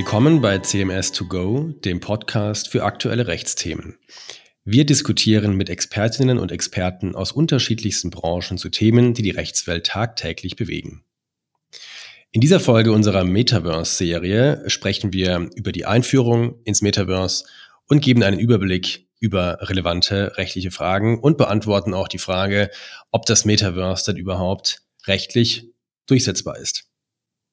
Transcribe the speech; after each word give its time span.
Willkommen 0.00 0.40
bei 0.40 0.58
CMS 0.58 1.12
2 1.12 1.24
Go, 1.26 1.74
dem 1.84 2.00
Podcast 2.00 2.68
für 2.68 2.84
aktuelle 2.84 3.26
Rechtsthemen. 3.26 3.98
Wir 4.64 4.86
diskutieren 4.86 5.58
mit 5.58 5.68
Expertinnen 5.68 6.38
und 6.38 6.50
Experten 6.50 7.14
aus 7.14 7.32
unterschiedlichsten 7.32 8.08
Branchen 8.08 8.56
zu 8.56 8.70
Themen, 8.70 9.12
die 9.12 9.20
die 9.20 9.30
Rechtswelt 9.30 9.84
tagtäglich 9.84 10.56
bewegen. 10.56 11.04
In 12.32 12.40
dieser 12.40 12.60
Folge 12.60 12.92
unserer 12.92 13.24
Metaverse-Serie 13.24 14.70
sprechen 14.70 15.12
wir 15.12 15.50
über 15.54 15.70
die 15.70 15.84
Einführung 15.84 16.62
ins 16.64 16.80
Metaverse 16.80 17.44
und 17.86 18.00
geben 18.00 18.22
einen 18.22 18.40
Überblick 18.40 19.06
über 19.18 19.58
relevante 19.60 20.38
rechtliche 20.38 20.70
Fragen 20.70 21.20
und 21.20 21.36
beantworten 21.36 21.92
auch 21.92 22.08
die 22.08 22.16
Frage, 22.16 22.70
ob 23.10 23.26
das 23.26 23.44
Metaverse 23.44 24.10
denn 24.10 24.16
überhaupt 24.16 24.80
rechtlich 25.06 25.74
durchsetzbar 26.06 26.56
ist. 26.56 26.89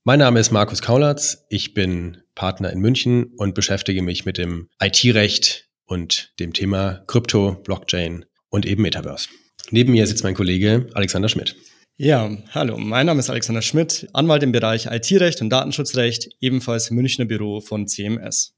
Mein 0.08 0.20
Name 0.20 0.40
ist 0.40 0.52
Markus 0.52 0.82
Kaulatz, 0.82 1.46
ich 1.50 1.74
bin 1.74 2.20
Partner 2.34 2.72
in 2.72 2.80
München 2.80 3.26
und 3.36 3.54
beschäftige 3.54 4.02
mich 4.02 4.24
mit 4.24 4.38
dem 4.38 4.70
IT-Recht 4.82 5.68
und 5.86 6.34
dem 6.40 6.54
Thema 6.54 7.04
Krypto, 7.08 7.56
Blockchain 7.66 8.24
und 8.48 8.66
eben 8.66 8.84
Metaverse. 8.84 9.28
Neben 9.70 9.92
mir 9.92 10.08
sitzt 10.08 10.24
mein 10.24 10.34
Kollege 10.34 10.88
Alexander 10.94 11.28
Schmidt. 11.28 11.58
Ja, 11.98 12.32
hallo, 12.52 12.78
mein 12.78 13.06
Name 13.06 13.20
ist 13.20 13.30
Alexander 13.30 13.62
Schmidt, 13.62 14.08
Anwalt 14.14 14.44
im 14.44 14.54
Bereich 14.54 14.86
IT-Recht 14.86 15.42
und 15.42 15.50
Datenschutzrecht, 15.50 16.30
ebenfalls 16.40 16.90
im 16.90 16.96
Münchner 16.96 17.26
Büro 17.26 17.60
von 17.60 17.86
CMS. 17.86 18.56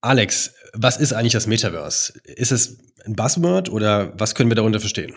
Alex, 0.00 0.54
was 0.72 0.96
ist 0.96 1.12
eigentlich 1.12 1.34
das 1.34 1.46
Metaverse? 1.46 2.14
Ist 2.24 2.52
es 2.52 2.78
ein 3.04 3.16
Buzzword 3.16 3.68
oder 3.68 4.18
was 4.18 4.34
können 4.34 4.50
wir 4.50 4.54
darunter 4.54 4.80
verstehen? 4.80 5.14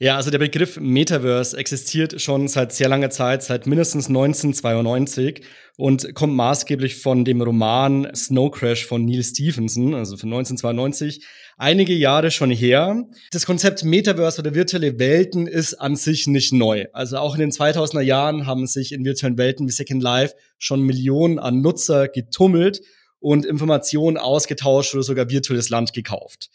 Ja, 0.00 0.14
also 0.14 0.30
der 0.30 0.38
Begriff 0.38 0.78
Metaverse 0.78 1.56
existiert 1.56 2.20
schon 2.20 2.46
seit 2.46 2.72
sehr 2.72 2.88
langer 2.88 3.10
Zeit, 3.10 3.42
seit 3.42 3.66
mindestens 3.66 4.06
1992 4.06 5.42
und 5.76 6.14
kommt 6.14 6.34
maßgeblich 6.34 7.02
von 7.02 7.24
dem 7.24 7.42
Roman 7.42 8.08
Snow 8.14 8.48
Crash 8.48 8.86
von 8.86 9.04
Neil 9.04 9.24
Stephenson, 9.24 9.94
also 9.94 10.16
von 10.16 10.28
1992, 10.28 11.26
einige 11.56 11.94
Jahre 11.94 12.30
schon 12.30 12.52
her. 12.52 13.08
Das 13.32 13.44
Konzept 13.44 13.82
Metaverse 13.82 14.40
oder 14.40 14.54
virtuelle 14.54 15.00
Welten 15.00 15.48
ist 15.48 15.74
an 15.74 15.96
sich 15.96 16.28
nicht 16.28 16.52
neu. 16.52 16.86
Also 16.92 17.16
auch 17.16 17.34
in 17.34 17.40
den 17.40 17.50
2000er 17.50 18.00
Jahren 18.00 18.46
haben 18.46 18.68
sich 18.68 18.92
in 18.92 19.04
virtuellen 19.04 19.36
Welten 19.36 19.66
wie 19.66 19.72
Second 19.72 20.00
Life 20.00 20.36
schon 20.58 20.82
Millionen 20.82 21.40
an 21.40 21.60
Nutzer 21.60 22.06
getummelt 22.06 22.82
und 23.18 23.44
Informationen 23.44 24.16
ausgetauscht 24.16 24.94
oder 24.94 25.02
sogar 25.02 25.28
virtuelles 25.28 25.70
Land 25.70 25.92
gekauft. 25.92 26.50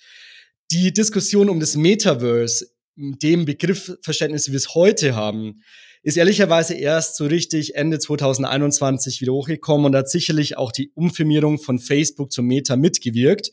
Die 0.71 0.93
Diskussion 0.93 1.49
um 1.49 1.59
das 1.59 1.75
Metaverse 1.75 2.72
dem 2.95 3.45
Begriffverständnis, 3.45 4.47
wie 4.47 4.51
wir 4.51 4.57
es 4.57 4.75
heute 4.75 5.15
haben, 5.15 5.61
ist 6.03 6.17
ehrlicherweise 6.17 6.73
erst 6.73 7.15
so 7.15 7.25
richtig 7.25 7.75
Ende 7.75 7.97
2021 7.97 9.21
wieder 9.21 9.33
hochgekommen 9.33 9.85
und 9.85 9.95
hat 9.95 10.09
sicherlich 10.09 10.57
auch 10.57 10.71
die 10.71 10.91
Umfirmierung 10.95 11.59
von 11.59 11.79
Facebook 11.79 12.31
zum 12.31 12.45
Meta 12.45 12.75
mitgewirkt. 12.75 13.51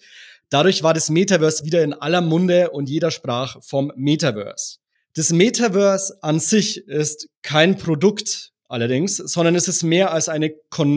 Dadurch 0.49 0.83
war 0.83 0.93
das 0.93 1.11
Metaverse 1.11 1.65
wieder 1.65 1.85
in 1.85 1.93
aller 1.93 2.21
Munde 2.21 2.71
und 2.71 2.89
jeder 2.89 3.13
sprach 3.13 3.63
vom 3.63 3.93
Metaverse. 3.95 4.79
Das 5.15 5.31
Metaverse 5.31 6.19
an 6.23 6.41
sich 6.41 6.89
ist 6.89 7.29
kein 7.43 7.77
Produkt 7.77 8.53
allerdings, 8.69 9.17
sondern 9.17 9.55
es 9.55 9.69
ist 9.69 9.83
mehr 9.85 10.13
als, 10.13 10.29
eine 10.29 10.53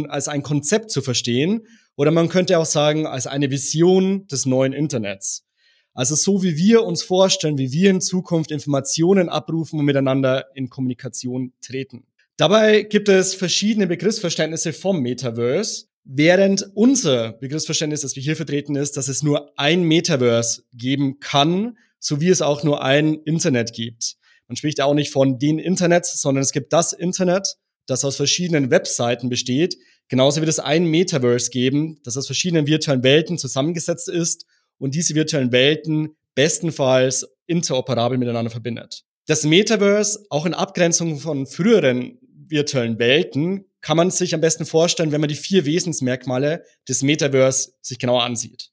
als 0.10 0.28
ein 0.28 0.42
Konzept 0.42 0.90
zu 0.90 1.02
verstehen 1.02 1.68
oder 1.96 2.10
man 2.10 2.30
könnte 2.30 2.58
auch 2.58 2.66
sagen 2.66 3.06
als 3.06 3.28
eine 3.28 3.52
Vision 3.52 4.28
des 4.28 4.48
neuen 4.48 4.74
Internets. 4.74 5.46
Also 5.94 6.16
so 6.16 6.42
wie 6.42 6.58
wir 6.58 6.84
uns 6.84 7.04
vorstellen, 7.04 7.58
wie 7.58 7.72
wir 7.72 7.92
in 7.92 8.02
Zukunft 8.02 8.52
Informationen 8.52 9.30
abrufen 9.30 9.80
und 9.80 9.86
miteinander 9.86 10.46
in 10.56 10.70
Kommunikation 10.70 11.54
treten. 11.62 12.06
Dabei 12.36 12.82
gibt 12.82 13.10
es 13.10 13.36
verschiedene 13.36 13.86
Begriffsverständnisse 13.86 14.74
vom 14.74 15.02
Metaverse, 15.02 15.86
während 16.04 16.68
unser 16.74 17.34
Begriffsverständnis, 17.34 18.02
das 18.02 18.16
wir 18.16 18.24
hier 18.24 18.36
vertreten, 18.36 18.76
ist, 18.76 18.98
dass 18.98 19.08
es 19.08 19.22
nur 19.22 19.52
ein 19.58 19.84
Metaverse 19.84 20.64
geben 20.74 21.20
kann, 21.20 21.78
so 22.00 22.20
wie 22.20 22.30
es 22.30 22.42
auch 22.42 22.64
nur 22.64 22.84
ein 22.84 23.14
Internet 23.26 23.74
gibt. 23.74 24.16
Man 24.48 24.56
spricht 24.56 24.82
auch 24.82 24.96
nicht 24.96 25.12
von 25.12 25.38
den 25.38 25.60
Internets, 25.60 26.20
sondern 26.20 26.42
es 26.42 26.52
gibt 26.52 26.74
das 26.74 26.92
Internet, 26.92 27.56
das 27.86 28.04
aus 28.04 28.16
verschiedenen 28.16 28.72
Webseiten 28.72 29.30
besteht, 29.30 29.78
genauso 30.08 30.42
wie 30.42 30.46
es 30.46 30.60
ein 30.60 30.86
Metaverse 30.86 31.52
geben, 31.52 32.00
das 32.04 32.18
aus 32.18 32.26
verschiedenen 32.26 32.66
virtuellen 32.66 33.04
Welten 33.04 33.38
zusammengesetzt 33.38 34.10
ist 34.10 34.46
und 34.78 34.96
diese 34.96 35.16
virtuellen 35.16 35.52
Welten 35.52 36.16
bestenfalls 36.36 37.28
interoperabel 37.46 38.18
miteinander 38.18 38.52
verbindet. 38.52 39.04
Das 39.26 39.44
Metaverse, 39.44 40.26
auch 40.30 40.46
in 40.46 40.54
Abgrenzung 40.54 41.18
von 41.18 41.46
früheren 41.46 42.20
virtuellen 42.48 43.00
Welten, 43.00 43.66
kann 43.82 43.98
man 43.98 44.12
sich 44.12 44.34
am 44.34 44.42
besten 44.42 44.66
vorstellen, 44.66 45.12
wenn 45.12 45.22
man 45.22 45.30
die 45.30 45.36
vier 45.36 45.66
Wesensmerkmale 45.66 46.64
des 46.88 47.04
Metaverse 47.04 47.74
sich 47.82 48.00
genauer 48.00 48.24
ansieht. 48.24 48.70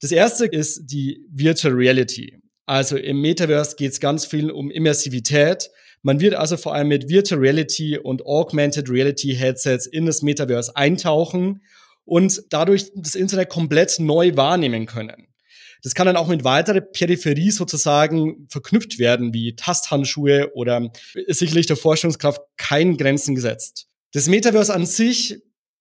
Das 0.00 0.12
erste 0.12 0.46
ist 0.46 0.86
die 0.86 1.20
Virtual 1.30 1.74
Reality. 1.74 2.38
Also 2.66 2.96
im 2.96 3.20
Metaverse 3.20 3.76
geht 3.76 3.92
es 3.92 4.00
ganz 4.00 4.24
viel 4.24 4.50
um 4.50 4.70
Immersivität. 4.70 5.70
Man 6.02 6.20
wird 6.20 6.34
also 6.34 6.56
vor 6.56 6.74
allem 6.74 6.88
mit 6.88 7.08
Virtual 7.08 7.40
Reality 7.40 7.98
und 7.98 8.24
Augmented 8.24 8.88
Reality 8.88 9.34
Headsets 9.34 9.86
in 9.86 10.06
das 10.06 10.22
Metaverse 10.22 10.76
eintauchen 10.76 11.62
und 12.08 12.42
dadurch 12.48 12.90
das 12.94 13.14
Internet 13.14 13.50
komplett 13.50 14.00
neu 14.00 14.34
wahrnehmen 14.34 14.86
können. 14.86 15.28
Das 15.82 15.94
kann 15.94 16.06
dann 16.06 16.16
auch 16.16 16.26
mit 16.26 16.42
weiterer 16.42 16.80
Peripherie 16.80 17.50
sozusagen 17.50 18.48
verknüpft 18.48 18.98
werden, 18.98 19.32
wie 19.32 19.54
Tasthandschuhe 19.54 20.50
oder 20.54 20.90
ist 21.14 21.38
sicherlich 21.38 21.66
der 21.66 21.76
Vorstellungskraft 21.76 22.40
keinen 22.56 22.96
Grenzen 22.96 23.34
gesetzt. 23.34 23.86
Das 24.12 24.26
Metaverse 24.26 24.74
an 24.74 24.86
sich, 24.86 25.40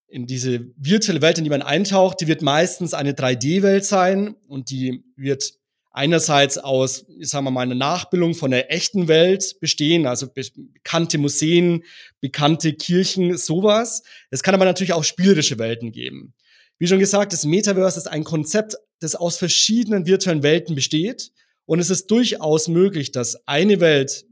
in 0.10 0.28
diese 0.28 0.68
virtuelle 0.78 1.22
Welt, 1.22 1.38
in 1.38 1.46
die 1.46 1.50
man 1.50 1.62
eintaucht, 1.62 2.22
die 2.22 2.28
wird 2.28 2.42
meistens 2.42 2.94
eine 2.94 3.14
3D-Welt 3.14 3.86
sein 3.86 4.36
und 4.48 4.70
die 4.70 5.04
wird 5.16 5.54
einerseits 5.97 6.59
aus, 6.59 7.06
sagen 7.22 7.46
wir 7.46 7.52
mal, 7.52 7.62
einer 7.62 7.75
Nachbildung 7.75 8.35
von 8.35 8.52
der 8.52 8.72
echten 8.72 9.08
Welt 9.08 9.58
bestehen, 9.59 10.06
also 10.06 10.28
be 10.31 10.44
bekannte 10.56 11.18
Museen, 11.18 11.84
bekannte 12.22 12.74
Kirchen, 12.74 13.35
sowas. 13.35 14.03
Es 14.30 14.44
kann 14.44 14.53
aber 14.53 14.66
natürlich 14.66 14.94
auch 14.94 15.03
spielerische 15.03 15.58
Welten 15.58 15.91
geben. 15.91 16.35
Wie 16.78 16.88
schon 16.88 17.00
gesagt, 17.00 17.34
das 17.34 17.46
Metaverse 17.46 18.00
ist 18.00 18.08
ein 18.08 18.24
Konzept, 18.24 18.75
das 19.00 19.16
aus 19.16 19.38
verschiedenen 19.38 20.06
virtuellen 20.06 20.44
Welten 20.44 20.75
besteht. 20.75 21.31
Und 21.66 21.80
es 21.80 21.90
ist 21.90 22.08
durchaus 22.12 22.68
möglich, 22.68 23.12
dass 23.12 23.47
eine 23.47 23.79
Welt 23.79 24.25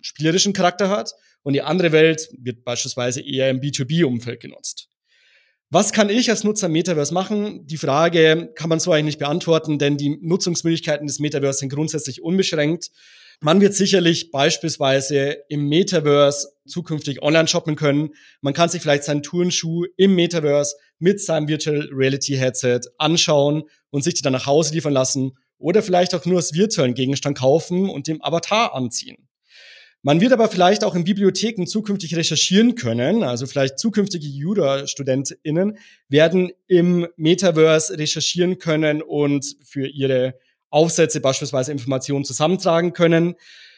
spielerischen 0.00 0.54
Charakter 0.54 0.88
hat 0.88 1.12
und 1.42 1.52
die 1.52 1.62
andere 1.62 1.92
Welt 1.92 2.30
wird 2.38 2.64
beispielsweise 2.64 3.20
eher 3.20 3.50
im 3.50 3.60
B2B-Umfeld 3.60 4.40
genutzt. 4.40 4.89
Was 5.72 5.92
kann 5.92 6.10
ich 6.10 6.28
als 6.30 6.42
Nutzer 6.42 6.68
Metaverse 6.68 7.14
machen? 7.14 7.64
Die 7.64 7.76
Frage 7.76 8.50
kann 8.56 8.68
man 8.68 8.80
so 8.80 8.90
eigentlich 8.90 9.04
nicht 9.04 9.18
beantworten, 9.20 9.78
denn 9.78 9.96
die 9.96 10.18
Nutzungsmöglichkeiten 10.20 11.06
des 11.06 11.20
Metaverse 11.20 11.60
sind 11.60 11.72
grundsätzlich 11.72 12.22
unbeschränkt. 12.22 12.90
Man 13.40 13.60
wird 13.60 13.74
sicherlich 13.74 14.32
beispielsweise 14.32 15.36
im 15.48 15.68
Metaverse 15.68 16.48
zukünftig 16.66 17.22
online 17.22 17.46
shoppen 17.46 17.76
können. 17.76 18.10
Man 18.40 18.52
kann 18.52 18.68
sich 18.68 18.82
vielleicht 18.82 19.04
seinen 19.04 19.22
Turnschuh 19.22 19.84
im 19.96 20.16
Metaverse 20.16 20.74
mit 20.98 21.20
seinem 21.20 21.46
Virtual 21.46 21.88
Reality 21.92 22.34
Headset 22.34 22.80
anschauen 22.98 23.62
und 23.90 24.02
sich 24.02 24.14
die 24.14 24.22
dann 24.22 24.32
nach 24.32 24.46
Hause 24.46 24.74
liefern 24.74 24.92
lassen 24.92 25.38
oder 25.56 25.84
vielleicht 25.84 26.16
auch 26.16 26.26
nur 26.26 26.38
als 26.38 26.52
virtuellen 26.52 26.94
Gegenstand 26.94 27.38
kaufen 27.38 27.88
und 27.88 28.08
dem 28.08 28.20
Avatar 28.24 28.74
anziehen. 28.74 29.29
Man 30.02 30.22
wird 30.22 30.32
aber 30.32 30.48
vielleicht 30.48 30.82
auch 30.82 30.94
in 30.94 31.04
Bibliotheken 31.04 31.66
zukünftig 31.66 32.16
recherchieren 32.16 32.74
können. 32.74 33.22
Also 33.22 33.46
vielleicht 33.46 33.78
zukünftige 33.78 34.26
Jura-StudentInnen 34.26 35.76
werden 36.08 36.52
im 36.68 37.06
Metaverse 37.16 37.98
recherchieren 37.98 38.58
können 38.58 39.02
und 39.02 39.56
für 39.62 39.86
ihre 39.86 40.34
Aufsätze 40.70 41.20
beispielsweise 41.20 41.72
Informationen 41.72 42.24
zusammentragen 42.24 42.94
können. 42.94 43.34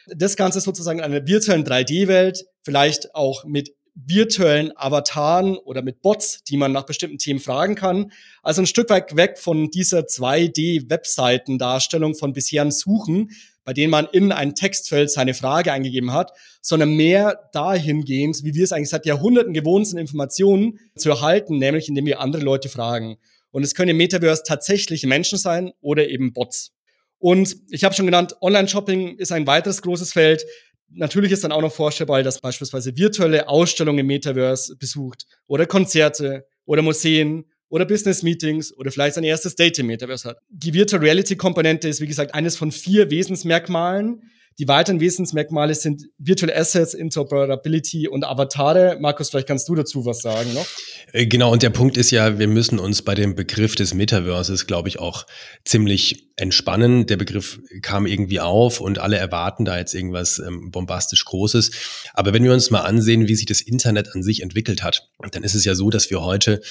Das 0.07 0.37
Ganze 0.37 0.61
sozusagen 0.61 0.99
in 0.99 1.05
einer 1.05 1.27
virtuellen 1.27 1.65
3D-Welt, 1.65 2.45
vielleicht 2.61 3.15
auch 3.15 3.43
mit 3.43 3.73
virtuellen 3.95 4.71
Avataren 4.75 5.57
oder 5.57 5.81
mit 5.81 6.01
Bots, 6.01 6.43
die 6.43 6.57
man 6.57 6.71
nach 6.71 6.85
bestimmten 6.85 7.17
Themen 7.17 7.39
fragen 7.39 7.75
kann. 7.75 8.11
Also 8.41 8.61
ein 8.61 8.65
Stück 8.65 8.89
weit 8.89 9.15
weg 9.15 9.37
von 9.37 9.69
dieser 9.69 10.01
2D-Webseitendarstellung 10.01 12.15
von 12.15 12.33
bisherigen 12.33 12.71
Suchen, 12.71 13.29
bei 13.65 13.73
denen 13.73 13.91
man 13.91 14.07
in 14.11 14.31
ein 14.31 14.55
Textfeld 14.55 15.09
seine 15.11 15.33
Frage 15.33 15.71
eingegeben 15.71 16.13
hat, 16.13 16.31
sondern 16.61 16.95
mehr 16.95 17.49
dahingehend, 17.53 18.43
wie 18.43 18.53
wir 18.53 18.63
es 18.63 18.71
eigentlich 18.71 18.89
seit 18.89 19.05
Jahrhunderten 19.05 19.53
gewohnt 19.53 19.87
sind, 19.87 19.99
Informationen 19.99 20.79
zu 20.95 21.09
erhalten, 21.09 21.57
nämlich 21.57 21.87
indem 21.87 22.05
wir 22.05 22.19
andere 22.19 22.43
Leute 22.43 22.69
fragen. 22.69 23.17
Und 23.51 23.63
es 23.63 23.75
können 23.75 23.89
im 23.89 23.97
Metaverse 23.97 24.43
tatsächlich 24.45 25.05
Menschen 25.05 25.37
sein 25.37 25.71
oder 25.79 26.09
eben 26.09 26.33
Bots. 26.33 26.71
Und 27.19 27.55
ich 27.69 27.83
habe 27.83 27.95
schon 27.95 28.05
genannt, 28.05 28.35
Online-Shopping 28.41 29.17
ist 29.17 29.31
ein 29.31 29.47
weiteres 29.47 29.81
großes 29.81 30.11
Feld. 30.11 30.45
Natürlich 30.89 31.31
ist 31.31 31.43
dann 31.43 31.51
auch 31.51 31.61
noch 31.61 31.71
vorstellbar, 31.71 32.21
dass 32.23 32.41
beispielsweise 32.41 32.97
virtuelle 32.97 33.47
Ausstellungen 33.47 33.99
im 33.99 34.07
Metaverse 34.07 34.75
besucht 34.75 35.25
oder 35.47 35.65
Konzerte 35.65 36.45
oder 36.65 36.81
Museen 36.81 37.45
oder 37.73 37.85
Business 37.85 38.21
Meetings 38.21 38.71
oder 38.77 38.91
vielleicht 38.91 39.15
sein 39.15 39.23
erstes 39.23 39.55
Date 39.55 39.79
im 39.79 39.87
Metaverse 39.87 40.29
hat. 40.29 40.37
Die 40.51 40.75
Virtual 40.75 41.01
Reality 41.01 41.35
Komponente 41.35 41.87
ist, 41.87 42.01
wie 42.01 42.05
gesagt, 42.05 42.35
eines 42.35 42.55
von 42.55 42.71
vier 42.71 43.09
Wesensmerkmalen, 43.09 44.29
Die 44.59 44.67
weiteren 44.67 44.99
Wesensmerkmale 44.99 45.73
sind 45.73 46.09
Virtual 46.17 46.51
Assets, 46.53 46.93
Interoperability 46.93 48.07
und 48.07 48.23
Avatare. 48.23 48.97
Markus, 48.99 49.29
vielleicht 49.29 49.47
kannst 49.47 49.67
du 49.67 49.75
dazu 49.75 50.05
was 50.05 50.21
sagen 50.21 50.53
noch? 50.53 50.65
Äh, 51.11 51.25
genau, 51.25 51.51
und 51.51 51.63
der 51.63 51.71
Punkt 51.71 51.97
ist 51.97 52.11
ja, 52.11 52.37
wir 52.37 52.47
müssen 52.47 52.79
uns 52.79 53.01
bei 53.01 53.15
dem 53.15 53.35
Begriff 53.35 53.75
des 53.75 53.93
Metaverses, 53.93 54.67
glaube 54.67 54.89
ich, 54.89 54.99
auch 54.99 55.25
ziemlich 55.65 56.29
entspannen. 56.35 57.05
Der 57.05 57.17
Begriff 57.17 57.59
kam 57.81 58.05
irgendwie 58.05 58.39
auf 58.39 58.79
und 58.79 58.99
alle 58.99 59.17
erwarten 59.17 59.65
da 59.65 59.77
jetzt 59.77 59.93
irgendwas 59.93 60.39
ähm, 60.39 60.71
bombastisch 60.71 61.25
Großes. 61.25 61.71
Aber 62.13 62.33
wenn 62.33 62.43
wir 62.43 62.53
uns 62.53 62.71
mal 62.71 62.81
ansehen, 62.81 63.27
wie 63.27 63.35
sich 63.35 63.45
das 63.45 63.61
Internet 63.61 64.13
an 64.13 64.23
sich 64.23 64.41
entwickelt 64.41 64.83
hat, 64.83 65.09
dann 65.31 65.43
ist 65.43 65.55
es 65.55 65.65
ja 65.65 65.75
so, 65.75 65.89
dass 65.89 66.09
wir 66.09 66.21
heute 66.21 66.61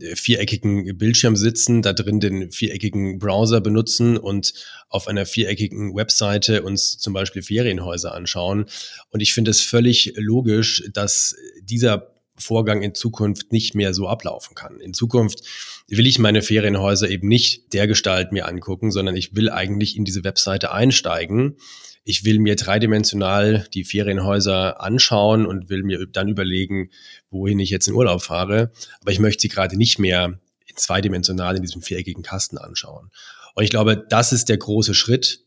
äh, 0.00 0.14
viereckigen 0.14 0.96
Bildschirm 0.96 1.36
sitzen, 1.36 1.82
da 1.82 1.92
drin 1.92 2.20
den 2.20 2.52
viereckigen 2.52 3.18
Browser 3.18 3.60
benutzen 3.60 4.16
und 4.16 4.52
auf 4.90 5.08
einer 5.08 5.26
viereckigen 5.26 5.94
Webseite 5.94 6.62
uns 6.62 6.98
zum 6.98 7.12
Beispiel 7.12 7.17
Ferienhäuser 7.26 8.14
anschauen. 8.14 8.66
Und 9.10 9.20
ich 9.20 9.34
finde 9.34 9.50
es 9.50 9.60
völlig 9.60 10.14
logisch, 10.16 10.84
dass 10.92 11.36
dieser 11.62 12.12
Vorgang 12.36 12.82
in 12.82 12.94
Zukunft 12.94 13.52
nicht 13.52 13.74
mehr 13.74 13.92
so 13.94 14.08
ablaufen 14.08 14.54
kann. 14.54 14.80
In 14.80 14.94
Zukunft 14.94 15.42
will 15.88 16.06
ich 16.06 16.18
meine 16.18 16.42
Ferienhäuser 16.42 17.08
eben 17.08 17.28
nicht 17.28 17.72
der 17.72 17.86
Gestalt 17.86 18.32
mir 18.32 18.46
angucken, 18.46 18.90
sondern 18.90 19.16
ich 19.16 19.34
will 19.34 19.50
eigentlich 19.50 19.96
in 19.96 20.04
diese 20.04 20.24
Webseite 20.24 20.72
einsteigen. 20.72 21.56
Ich 22.04 22.24
will 22.24 22.38
mir 22.38 22.56
dreidimensional 22.56 23.66
die 23.74 23.84
Ferienhäuser 23.84 24.80
anschauen 24.80 25.46
und 25.46 25.68
will 25.68 25.82
mir 25.82 26.06
dann 26.06 26.28
überlegen, 26.28 26.90
wohin 27.30 27.58
ich 27.58 27.70
jetzt 27.70 27.88
in 27.88 27.94
Urlaub 27.94 28.22
fahre. 28.22 28.70
Aber 29.00 29.12
ich 29.12 29.18
möchte 29.18 29.42
sie 29.42 29.48
gerade 29.48 29.76
nicht 29.76 29.98
mehr 29.98 30.38
zweidimensional 30.74 31.56
in 31.56 31.62
diesem 31.62 31.82
viereckigen 31.82 32.22
Kasten 32.22 32.56
anschauen. 32.56 33.10
Und 33.54 33.64
ich 33.64 33.70
glaube, 33.70 34.06
das 34.08 34.32
ist 34.32 34.48
der 34.48 34.56
große 34.56 34.94
Schritt, 34.94 35.44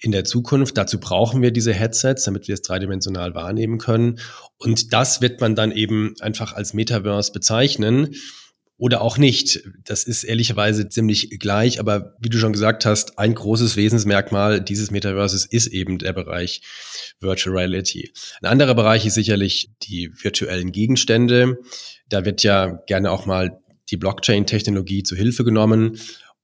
in 0.00 0.12
der 0.12 0.24
Zukunft. 0.24 0.76
Dazu 0.76 1.00
brauchen 1.00 1.42
wir 1.42 1.50
diese 1.50 1.72
Headsets, 1.72 2.24
damit 2.24 2.48
wir 2.48 2.54
es 2.54 2.62
dreidimensional 2.62 3.34
wahrnehmen 3.34 3.78
können. 3.78 4.20
Und 4.58 4.92
das 4.92 5.20
wird 5.20 5.40
man 5.40 5.54
dann 5.54 5.72
eben 5.72 6.14
einfach 6.20 6.52
als 6.52 6.74
Metaverse 6.74 7.32
bezeichnen 7.32 8.14
oder 8.76 9.02
auch 9.02 9.18
nicht. 9.18 9.60
Das 9.84 10.04
ist 10.04 10.22
ehrlicherweise 10.22 10.88
ziemlich 10.88 11.38
gleich, 11.40 11.80
aber 11.80 12.14
wie 12.20 12.28
du 12.28 12.38
schon 12.38 12.52
gesagt 12.52 12.86
hast, 12.86 13.18
ein 13.18 13.34
großes 13.34 13.76
Wesensmerkmal 13.76 14.60
dieses 14.60 14.92
Metaverses 14.92 15.44
ist 15.44 15.66
eben 15.66 15.98
der 15.98 16.12
Bereich 16.12 16.62
Virtual 17.18 17.56
Reality. 17.56 18.12
Ein 18.40 18.50
anderer 18.50 18.76
Bereich 18.76 19.04
ist 19.04 19.14
sicherlich 19.14 19.70
die 19.82 20.12
virtuellen 20.22 20.70
Gegenstände. 20.70 21.58
Da 22.08 22.24
wird 22.24 22.44
ja 22.44 22.80
gerne 22.86 23.10
auch 23.10 23.26
mal 23.26 23.58
die 23.90 23.96
Blockchain-Technologie 23.96 25.02
zu 25.02 25.16
Hilfe 25.16 25.44
genommen 25.44 25.98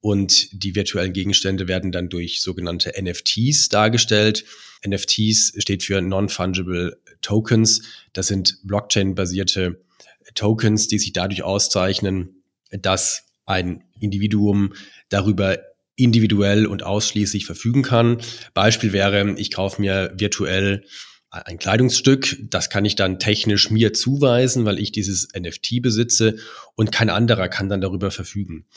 und 0.05 0.49
die 0.51 0.75
virtuellen 0.75 1.13
Gegenstände 1.13 1.67
werden 1.67 1.91
dann 1.91 2.09
durch 2.09 2.39
sogenannte 2.39 2.93
NFTs 2.95 3.69
dargestellt. 3.69 4.45
NFTs 4.87 5.53
steht 5.57 5.81
für 5.81 5.99
Non-Fungible 5.99 7.01
Tokens. 7.23 7.81
Das 8.13 8.27
sind 8.27 8.59
Blockchain-basierte 8.65 9.81
Tokens, 10.35 10.87
die 10.87 10.99
sich 10.99 11.11
dadurch 11.11 11.41
auszeichnen, 11.41 12.43
dass 12.69 13.23
ein 13.47 13.83
Individuum 13.99 14.75
darüber 15.09 15.57
individuell 15.95 16.67
und 16.67 16.83
ausschließlich 16.83 17.47
verfügen 17.47 17.81
kann. 17.81 18.19
Beispiel 18.53 18.93
wäre, 18.93 19.33
ich 19.39 19.49
kaufe 19.49 19.81
mir 19.81 20.13
virtuell 20.15 20.85
ein 21.31 21.57
Kleidungsstück, 21.57 22.37
das 22.43 22.69
kann 22.69 22.85
ich 22.85 22.95
dann 22.95 23.17
technisch 23.17 23.71
mir 23.71 23.91
zuweisen, 23.91 24.65
weil 24.65 24.77
ich 24.77 24.91
dieses 24.91 25.29
NFT 25.35 25.81
besitze 25.81 26.37
und 26.75 26.91
kein 26.91 27.09
anderer 27.09 27.49
kann 27.49 27.69
dann 27.69 27.81
darüber 27.81 28.11
verfügen. 28.11 28.67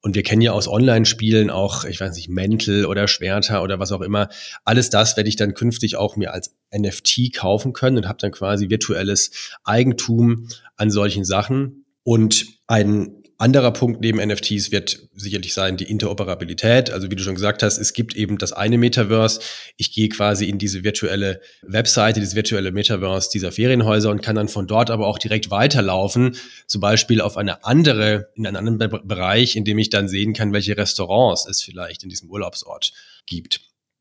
Und 0.00 0.14
wir 0.14 0.22
kennen 0.22 0.42
ja 0.42 0.52
aus 0.52 0.68
Online-Spielen 0.68 1.50
auch, 1.50 1.84
ich 1.84 2.00
weiß 2.00 2.14
nicht, 2.14 2.28
Mäntel 2.28 2.86
oder 2.86 3.08
Schwerter 3.08 3.62
oder 3.62 3.80
was 3.80 3.90
auch 3.90 4.00
immer. 4.00 4.28
Alles 4.64 4.90
das 4.90 5.16
werde 5.16 5.28
ich 5.28 5.36
dann 5.36 5.54
künftig 5.54 5.96
auch 5.96 6.16
mir 6.16 6.32
als 6.32 6.56
NFT 6.76 7.34
kaufen 7.34 7.72
können 7.72 7.96
und 7.96 8.08
habe 8.08 8.18
dann 8.20 8.30
quasi 8.30 8.70
virtuelles 8.70 9.56
Eigentum 9.64 10.48
an 10.76 10.90
solchen 10.90 11.24
Sachen. 11.24 11.84
Und 12.04 12.46
ein 12.68 13.17
anderer 13.38 13.72
Punkt 13.72 14.00
neben 14.00 14.18
NFTs 14.18 14.72
wird 14.72 15.08
sicherlich 15.14 15.54
sein 15.54 15.76
die 15.76 15.88
Interoperabilität. 15.88 16.90
Also 16.90 17.08
wie 17.08 17.14
du 17.14 17.22
schon 17.22 17.36
gesagt 17.36 17.62
hast, 17.62 17.78
es 17.78 17.92
gibt 17.92 18.16
eben 18.16 18.36
das 18.36 18.52
eine 18.52 18.78
Metaverse. 18.78 19.40
Ich 19.76 19.92
gehe 19.92 20.08
quasi 20.08 20.48
in 20.48 20.58
diese 20.58 20.82
virtuelle 20.82 21.40
Webseite, 21.62 22.18
dieses 22.18 22.34
virtuelle 22.34 22.72
Metaverse 22.72 23.30
dieser 23.32 23.52
Ferienhäuser 23.52 24.10
und 24.10 24.22
kann 24.22 24.34
dann 24.34 24.48
von 24.48 24.66
dort 24.66 24.90
aber 24.90 25.06
auch 25.06 25.18
direkt 25.18 25.52
weiterlaufen, 25.52 26.36
zum 26.66 26.80
Beispiel 26.80 27.20
auf 27.20 27.36
eine 27.36 27.64
andere, 27.64 28.28
in 28.34 28.44
einen 28.46 28.56
anderen 28.56 28.78
Be 28.78 28.88
Bereich, 29.04 29.54
in 29.54 29.64
dem 29.64 29.78
ich 29.78 29.90
dann 29.90 30.08
sehen 30.08 30.32
kann, 30.32 30.52
welche 30.52 30.76
Restaurants 30.76 31.46
es 31.48 31.62
vielleicht 31.62 32.02
in 32.02 32.08
diesem 32.08 32.28
Urlaubsort 32.28 32.92
gibt. 33.26 33.60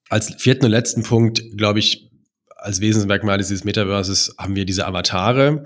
Als 0.09 0.33
vierten 0.39 0.65
und 0.65 0.71
letzten 0.71 1.03
Punkt, 1.03 1.43
glaube 1.55 1.77
ich, 1.77 2.09
als 2.55 2.81
Wesensmerkmal 2.81 3.37
dieses 3.37 3.63
Metaverses 3.63 4.35
haben 4.39 4.55
wir 4.55 4.65
diese 4.65 4.87
Avatare. 4.87 5.65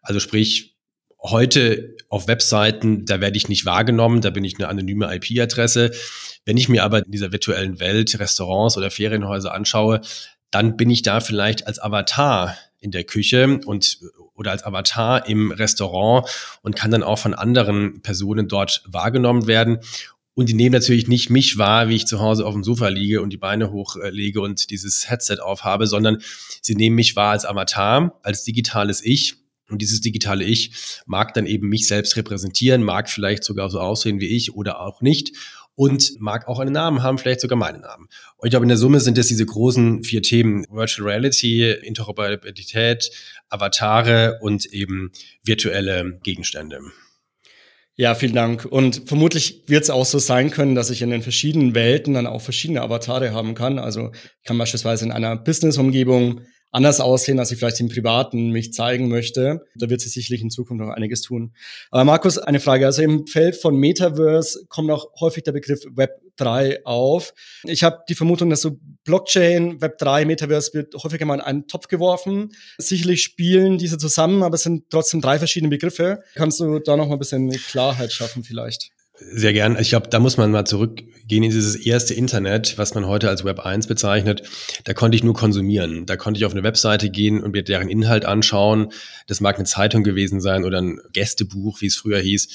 Also 0.00 0.20
sprich, 0.20 0.69
heute 1.22 1.96
auf 2.08 2.28
Webseiten, 2.28 3.04
da 3.04 3.20
werde 3.20 3.36
ich 3.36 3.48
nicht 3.48 3.66
wahrgenommen, 3.66 4.20
da 4.20 4.30
bin 4.30 4.44
ich 4.44 4.58
eine 4.58 4.68
anonyme 4.68 5.14
IP-Adresse. 5.14 5.92
Wenn 6.44 6.56
ich 6.56 6.68
mir 6.68 6.84
aber 6.84 7.04
in 7.04 7.12
dieser 7.12 7.32
virtuellen 7.32 7.78
Welt 7.80 8.18
Restaurants 8.18 8.76
oder 8.76 8.90
Ferienhäuser 8.90 9.52
anschaue, 9.52 10.00
dann 10.50 10.76
bin 10.76 10.90
ich 10.90 11.02
da 11.02 11.20
vielleicht 11.20 11.66
als 11.66 11.80
Avatar 11.80 12.56
in 12.80 12.90
der 12.90 13.04
Küche 13.04 13.60
und 13.64 13.98
oder 14.34 14.52
als 14.52 14.64
Avatar 14.64 15.28
im 15.28 15.52
Restaurant 15.52 16.26
und 16.62 16.74
kann 16.74 16.90
dann 16.90 17.02
auch 17.02 17.18
von 17.18 17.34
anderen 17.34 18.00
Personen 18.00 18.48
dort 18.48 18.82
wahrgenommen 18.86 19.46
werden. 19.46 19.80
Und 20.32 20.48
die 20.48 20.54
nehmen 20.54 20.72
natürlich 20.72 21.06
nicht 21.06 21.28
mich 21.28 21.58
wahr, 21.58 21.90
wie 21.90 21.96
ich 21.96 22.06
zu 22.06 22.20
Hause 22.20 22.46
auf 22.46 22.54
dem 22.54 22.64
Sofa 22.64 22.88
liege 22.88 23.20
und 23.20 23.30
die 23.30 23.36
Beine 23.36 23.70
hochlege 23.70 24.40
und 24.40 24.70
dieses 24.70 25.10
Headset 25.10 25.40
aufhabe, 25.42 25.86
sondern 25.86 26.22
sie 26.62 26.74
nehmen 26.74 26.96
mich 26.96 27.16
wahr 27.16 27.32
als 27.32 27.44
Avatar, 27.44 28.18
als 28.22 28.44
digitales 28.44 29.04
Ich 29.04 29.39
und 29.70 29.80
dieses 29.82 30.00
digitale 30.00 30.44
Ich 30.44 30.72
mag 31.06 31.34
dann 31.34 31.46
eben 31.46 31.68
mich 31.68 31.86
selbst 31.86 32.16
repräsentieren, 32.16 32.82
mag 32.82 33.08
vielleicht 33.08 33.44
sogar 33.44 33.70
so 33.70 33.80
aussehen 33.80 34.20
wie 34.20 34.28
ich 34.28 34.54
oder 34.54 34.80
auch 34.80 35.00
nicht 35.00 35.36
und 35.74 36.20
mag 36.20 36.46
auch 36.46 36.58
einen 36.58 36.72
Namen 36.74 37.02
haben, 37.02 37.16
vielleicht 37.16 37.40
sogar 37.40 37.56
meinen 37.56 37.80
Namen. 37.80 38.06
Und 38.36 38.46
ich 38.46 38.50
glaube, 38.50 38.64
in 38.64 38.68
der 38.68 38.76
Summe 38.76 39.00
sind 39.00 39.16
das 39.16 39.28
diese 39.28 39.46
großen 39.46 40.04
vier 40.04 40.20
Themen. 40.20 40.66
Virtual 40.70 41.08
Reality, 41.08 41.70
Interoperabilität, 41.70 43.10
Avatare 43.48 44.38
und 44.42 44.66
eben 44.66 45.10
virtuelle 45.42 46.18
Gegenstände. 46.22 46.80
Ja, 47.96 48.14
vielen 48.14 48.34
Dank. 48.34 48.64
Und 48.64 49.02
vermutlich 49.06 49.64
wird 49.68 49.82
es 49.82 49.90
auch 49.90 50.06
so 50.06 50.18
sein 50.18 50.50
können, 50.50 50.74
dass 50.74 50.90
ich 50.90 51.02
in 51.02 51.10
den 51.10 51.22
verschiedenen 51.22 51.74
Welten 51.74 52.14
dann 52.14 52.26
auch 52.26 52.40
verschiedene 52.40 52.82
Avatare 52.82 53.32
haben 53.32 53.54
kann. 53.54 53.78
Also 53.78 54.12
ich 54.12 54.44
kann 54.44 54.58
beispielsweise 54.58 55.04
in 55.04 55.12
einer 55.12 55.36
Business-Umgebung 55.36 56.42
anders 56.70 57.00
aussehen, 57.00 57.38
als 57.38 57.50
ich 57.50 57.58
vielleicht 57.58 57.80
im 57.80 57.88
Privaten 57.88 58.50
mich 58.50 58.72
zeigen 58.72 59.08
möchte. 59.08 59.64
Da 59.74 59.90
wird 59.90 60.00
sich 60.00 60.12
sicherlich 60.12 60.42
in 60.42 60.50
Zukunft 60.50 60.84
noch 60.84 60.92
einiges 60.92 61.22
tun. 61.22 61.52
Aber 61.90 62.04
Markus, 62.04 62.38
eine 62.38 62.60
Frage. 62.60 62.86
Also 62.86 63.02
im 63.02 63.26
Feld 63.26 63.56
von 63.56 63.76
Metaverse 63.76 64.66
kommt 64.68 64.90
auch 64.90 65.08
häufig 65.20 65.42
der 65.42 65.52
Begriff 65.52 65.84
Web 65.90 66.20
3 66.36 66.86
auf. 66.86 67.34
Ich 67.64 67.82
habe 67.82 68.02
die 68.08 68.14
Vermutung, 68.14 68.50
dass 68.50 68.62
so 68.62 68.78
Blockchain, 69.04 69.80
Web 69.80 69.98
3, 69.98 70.24
Metaverse 70.24 70.72
wird 70.74 70.94
häufiger 70.94 71.26
mal 71.26 71.34
in 71.34 71.40
einen 71.40 71.66
Topf 71.66 71.88
geworfen. 71.88 72.52
Sicherlich 72.78 73.22
spielen 73.22 73.78
diese 73.78 73.98
zusammen, 73.98 74.42
aber 74.42 74.54
es 74.54 74.62
sind 74.62 74.90
trotzdem 74.90 75.20
drei 75.20 75.38
verschiedene 75.38 75.70
Begriffe. 75.70 76.22
Kannst 76.34 76.60
du 76.60 76.78
da 76.78 76.96
noch 76.96 77.08
mal 77.08 77.14
ein 77.14 77.18
bisschen 77.18 77.50
Klarheit 77.50 78.12
schaffen 78.12 78.44
vielleicht? 78.44 78.90
Sehr 79.20 79.52
gern. 79.52 79.76
Ich 79.78 79.90
glaube, 79.90 80.08
da 80.08 80.18
muss 80.18 80.38
man 80.38 80.50
mal 80.50 80.64
zurückgehen 80.64 81.44
in 81.44 81.50
dieses 81.50 81.76
erste 81.76 82.14
Internet, 82.14 82.78
was 82.78 82.94
man 82.94 83.06
heute 83.06 83.28
als 83.28 83.44
Web 83.44 83.60
1 83.60 83.86
bezeichnet. 83.86 84.42
Da 84.84 84.94
konnte 84.94 85.14
ich 85.14 85.22
nur 85.22 85.34
konsumieren. 85.34 86.06
Da 86.06 86.16
konnte 86.16 86.38
ich 86.38 86.46
auf 86.46 86.52
eine 86.52 86.62
Webseite 86.62 87.10
gehen 87.10 87.42
und 87.42 87.52
mir 87.52 87.62
deren 87.62 87.90
Inhalt 87.90 88.24
anschauen. 88.24 88.92
Das 89.26 89.40
mag 89.40 89.56
eine 89.56 89.66
Zeitung 89.66 90.04
gewesen 90.04 90.40
sein 90.40 90.64
oder 90.64 90.80
ein 90.80 91.00
Gästebuch, 91.12 91.82
wie 91.82 91.86
es 91.86 91.96
früher 91.96 92.18
hieß. 92.18 92.48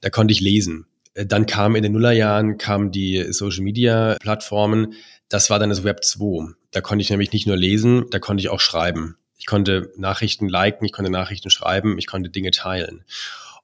Da 0.00 0.10
konnte 0.10 0.32
ich 0.32 0.40
lesen. 0.40 0.86
Dann 1.14 1.46
kam 1.46 1.74
in 1.74 1.82
den 1.82 1.92
Nullerjahren 1.92 2.56
kamen 2.56 2.92
die 2.92 3.32
Social 3.32 3.62
Media 3.62 4.16
Plattformen. 4.20 4.94
Das 5.28 5.50
war 5.50 5.58
dann 5.58 5.70
das 5.70 5.82
Web 5.84 6.04
2. 6.04 6.54
Da 6.70 6.80
konnte 6.80 7.02
ich 7.02 7.10
nämlich 7.10 7.32
nicht 7.32 7.46
nur 7.46 7.56
lesen, 7.56 8.06
da 8.10 8.18
konnte 8.18 8.40
ich 8.40 8.48
auch 8.48 8.60
schreiben. 8.60 9.16
Ich 9.38 9.46
konnte 9.46 9.90
Nachrichten 9.96 10.48
liken, 10.48 10.84
ich 10.84 10.92
konnte 10.92 11.10
Nachrichten 11.10 11.50
schreiben, 11.50 11.98
ich 11.98 12.06
konnte 12.06 12.30
Dinge 12.30 12.52
teilen. 12.52 13.04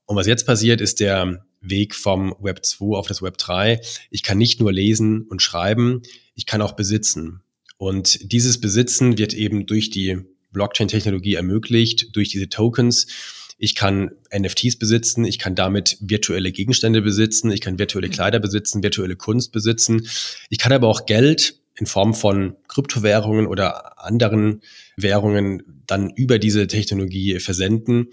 Und 0.05 0.17
was 0.17 0.27
jetzt 0.27 0.47
passiert, 0.47 0.81
ist 0.81 1.01
der 1.01 1.45
Weg 1.61 1.95
vom 1.95 2.35
Web 2.41 2.65
2 2.65 2.97
auf 2.97 3.07
das 3.07 3.23
Web 3.23 3.39
3. 3.39 3.81
Ich 4.11 4.23
kann 4.23 4.39
nicht 4.39 4.61
nur 4.61 4.73
lesen 4.73 5.23
und 5.23 5.43
schreiben, 5.43 6.03
ich 6.35 6.47
kann 6.47 6.63
auch 6.63 6.73
besitzen. 6.73 7.43
Und 7.77 8.33
dieses 8.33 8.61
Besitzen 8.61 9.19
wird 9.19 9.35
eben 9.35 9.67
durch 9.67 9.91
die 9.91 10.19
Blockchain-Technologie 10.53 11.35
ermöglicht, 11.35 12.17
durch 12.17 12.29
diese 12.29 12.49
Tokens. 12.49 13.07
Ich 13.59 13.75
kann 13.75 14.11
NFTs 14.37 14.79
besitzen, 14.79 15.25
ich 15.25 15.39
kann 15.39 15.55
damit 15.55 15.99
virtuelle 16.01 16.53
Gegenstände 16.53 17.03
besitzen, 17.03 17.51
ich 17.51 17.61
kann 17.61 17.79
virtuelle 17.79 18.09
Kleider 18.09 18.39
besitzen, 18.39 18.83
virtuelle 18.83 19.17
Kunst 19.17 19.53
besitzen. 19.53 20.07
Ich 20.49 20.59
kann 20.59 20.73
aber 20.73 20.89
auch 20.89 21.07
Geld 21.07 21.61
in 21.75 21.87
Form 21.87 22.15
von 22.15 22.57
Kryptowährungen 22.67 23.47
oder 23.47 24.05
anderen 24.05 24.63
Währungen 24.97 25.83
dann 25.87 26.11
über 26.11 26.39
diese 26.39 26.67
Technologie 26.67 27.39
versenden 27.39 28.09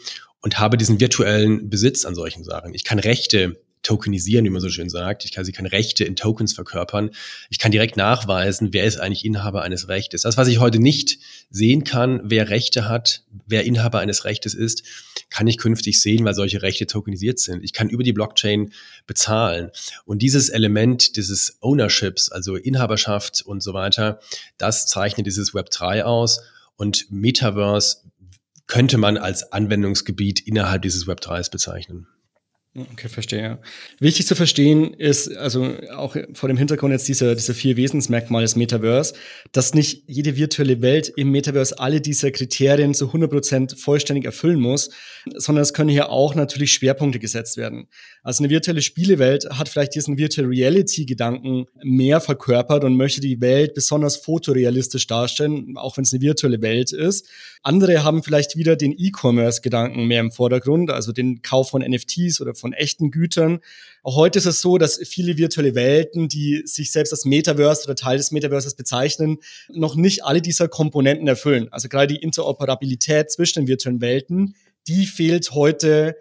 und 0.46 0.60
habe 0.60 0.78
diesen 0.78 1.00
virtuellen 1.00 1.72
Besitz 1.72 2.06
an 2.06 2.14
solchen 2.14 2.44
Sachen. 2.44 2.76
Ich 2.76 2.84
kann 2.84 3.00
Rechte 3.00 3.60
tokenisieren, 3.82 4.46
wie 4.46 4.52
man 4.52 4.62
so 4.62 4.70
schön 4.70 4.90
sagt. 4.90 5.26
Ich 5.26 5.32
kann, 5.32 5.44
sie 5.44 5.52
kann 5.52 5.66
Rechte 5.66 6.04
in 6.04 6.16
Tokens 6.16 6.54
verkörpern. 6.54 7.10
Ich 7.50 7.58
kann 7.58 7.72
direkt 7.72 7.98
nachweisen, 7.98 8.72
wer 8.72 8.84
ist 8.84 9.00
eigentlich 9.00 9.26
Inhaber 9.26 9.64
eines 9.64 9.88
Rechtes. 9.88 10.22
Das, 10.22 10.38
was 10.38 10.48
ich 10.48 10.60
heute 10.60 10.78
nicht 10.78 11.18
sehen 11.50 11.84
kann, 11.84 12.22
wer 12.24 12.50
Rechte 12.50 12.88
hat, 12.88 13.24
wer 13.48 13.64
Inhaber 13.64 13.98
eines 14.02 14.24
Rechtes 14.24 14.54
ist, 14.54 14.84
kann 15.32 15.48
ich 15.48 15.58
künftig 15.58 16.00
sehen, 16.00 16.26
weil 16.26 16.36
solche 16.36 16.62
Rechte 16.62 16.86
tokenisiert 16.86 17.40
sind. 17.40 17.64
Ich 17.64 17.74
kann 17.74 17.90
über 17.90 18.04
die 18.04 18.14
Blockchain 18.14 18.72
bezahlen. 19.08 19.72
Und 20.06 20.22
dieses 20.22 20.50
Element 20.50 21.18
dieses 21.18 21.58
Ownerships, 21.60 22.32
also 22.32 22.56
Inhaberschaft 22.56 23.42
und 23.42 23.64
so 23.64 23.74
weiter, 23.74 24.20
das 24.60 24.86
zeichnet 24.86 25.26
dieses 25.26 25.56
Web 25.56 25.72
3 25.72 26.06
aus. 26.06 26.42
Und 26.78 27.10
Metaverse 27.10 28.06
könnte 28.68 28.98
man 28.98 29.18
als 29.18 29.52
Anwendungsgebiet 29.52 30.40
innerhalb 30.40 30.82
dieses 30.82 31.08
Web 31.08 31.20
3s 31.20 31.52
bezeichnen. 31.52 32.08
Okay, 32.78 33.08
verstehe. 33.08 33.60
Wichtig 34.00 34.28
zu 34.28 34.36
verstehen 34.36 34.94
ist, 34.94 35.34
also 35.38 35.78
auch 35.94 36.18
vor 36.34 36.50
dem 36.50 36.58
Hintergrund 36.58 36.92
jetzt 36.92 37.08
dieser, 37.08 37.34
dieser 37.34 37.54
vier 37.54 37.78
Wesensmerkmale 37.78 38.44
des 38.44 38.58
Metaverse, 38.58 39.14
dass 39.54 39.74
nicht 39.74 40.04
jede 40.08 40.36
virtuelle 40.36 40.82
Welt 40.82 41.08
im 41.16 41.32
Metaverse 41.32 41.80
alle 41.80 42.02
dieser 42.02 42.32
Kriterien 42.32 42.94
zu 42.94 43.14
100% 43.14 43.80
vollständig 43.80 44.26
erfüllen 44.26 44.60
muss, 44.60 44.90
sondern 45.36 45.62
es 45.62 45.74
können 45.74 45.90
hier 45.90 46.10
auch 46.10 46.36
natürlich 46.36 46.74
Schwerpunkte 46.74 47.20
gesetzt 47.20 47.56
werden. 47.56 47.88
Also 48.26 48.44
eine 48.44 48.50
virtuelle 48.50 48.82
Spielewelt 48.82 49.46
hat 49.52 49.70
vielleicht 49.70 49.96
diesen 49.96 50.18
Virtual 50.18 50.48
Reality 50.48 51.06
Gedanken 51.06 51.68
mehr 51.82 52.20
verkörpert 52.20 52.84
und 52.84 52.98
möchte 52.98 53.22
die 53.22 53.40
Welt 53.40 53.74
besonders 53.74 54.18
fotorealistisch 54.18 55.08
darstellen, 55.08 55.78
auch 55.78 55.96
wenn 55.96 56.04
es 56.04 56.12
eine 56.12 56.22
virtuelle 56.22 56.62
Welt 56.62 56.92
ist. 56.92 57.30
Andere 57.64 58.04
haben 58.04 58.22
vielleicht 58.22 58.58
wieder 58.58 58.76
den 58.76 58.94
E-Commerce 58.98 59.62
Gedanken 59.62 60.08
mehr 60.08 60.20
im 60.20 60.32
Vordergrund, 60.32 60.92
also 60.92 61.14
den 61.14 61.42
Kauf 61.42 61.70
von 61.70 61.82
NFTs 61.82 62.42
oder 62.42 62.54
von 62.54 62.66
von 62.66 62.74
echten 62.74 63.12
Gütern. 63.12 63.60
Auch 64.02 64.16
heute 64.16 64.40
ist 64.40 64.48
es 64.48 64.60
so, 64.60 64.80
dass 64.80 65.00
viele 65.08 65.38
virtuelle 65.38 65.76
Welten, 65.76 66.28
die 66.28 66.64
sich 66.66 66.92
selbst 66.92 67.14
als 67.14 67.26
Metaverse 67.26 67.84
oder 67.84 67.94
Teil 67.94 68.18
des 68.18 68.32
Metaverses 68.32 68.74
bezeichnen, 68.74 69.38
noch 69.70 69.96
nicht 69.96 70.24
alle 70.24 70.42
dieser 70.42 70.68
Komponenten 70.68 71.28
erfüllen. 71.28 71.68
Also 71.70 71.90
gerade 71.90 72.16
die 72.16 72.24
Interoperabilität 72.24 73.30
zwischen 73.30 73.60
den 73.60 73.68
virtuellen 73.68 74.02
Welten, 74.02 74.56
die 74.88 75.06
fehlt 75.06 75.52
heute 75.52 76.16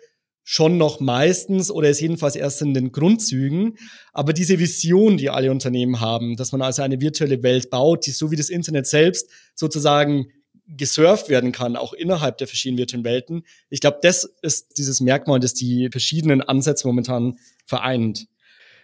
schon 0.45 0.77
noch 0.77 1.01
meistens 1.01 1.71
oder 1.71 1.89
ist 1.89 2.01
jedenfalls 2.01 2.37
erst 2.37 2.61
in 2.63 2.75
den 2.75 2.93
Grundzügen. 2.93 3.79
Aber 4.13 4.35
diese 4.35 4.59
Vision, 4.59 5.17
die 5.17 5.31
alle 5.31 5.51
Unternehmen 5.51 6.01
haben, 6.01 6.37
dass 6.37 6.53
man 6.53 6.63
also 6.63 6.83
eine 6.83 7.01
virtuelle 7.01 7.43
Welt 7.43 7.71
baut, 7.71 8.07
die 8.07 8.11
so 8.11 8.31
wie 8.31 8.37
das 8.37 8.51
Internet 8.51 8.87
selbst 8.87 9.31
sozusagen 9.55 10.27
gesurft 10.67 11.29
werden 11.29 11.53
kann, 11.53 11.77
auch 11.77 11.93
innerhalb 11.93 12.39
der 12.39 12.47
verschiedenen 12.47 12.79
virtuellen 12.79 13.05
Welten. 13.05 13.45
Ich 13.71 13.81
glaube, 13.81 13.99
das 14.03 14.29
ist 14.43 14.79
dieses 14.79 15.01
Merkmal, 15.01 15.41
das 15.41 15.55
die 15.55 15.89
verschiedenen 15.91 16.43
Ansätze 16.43 16.87
momentan 16.87 17.39
vereint. 17.67 18.27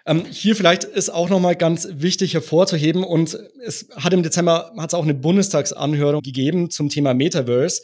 Ähm, 0.07 0.25
hier 0.31 0.57
vielleicht 0.57 0.85
ist 0.85 1.11
auch 1.11 1.29
nochmal 1.29 1.57
ganz 1.57 1.89
wichtig 1.93 2.35
hervorzuheben 2.35 3.05
und 3.05 3.39
es 3.65 3.89
hat 3.97 4.13
im 4.13 4.23
Dezember 4.23 4.73
hat 4.79 4.91
es 4.91 4.95
auch 4.95 5.05
eine 5.05 5.15
Bundestagsanhörung 5.15 6.23
gegeben 6.23 6.71
zum 6.71 6.89
Thema 6.89 7.15
Metaverse. 7.15 7.83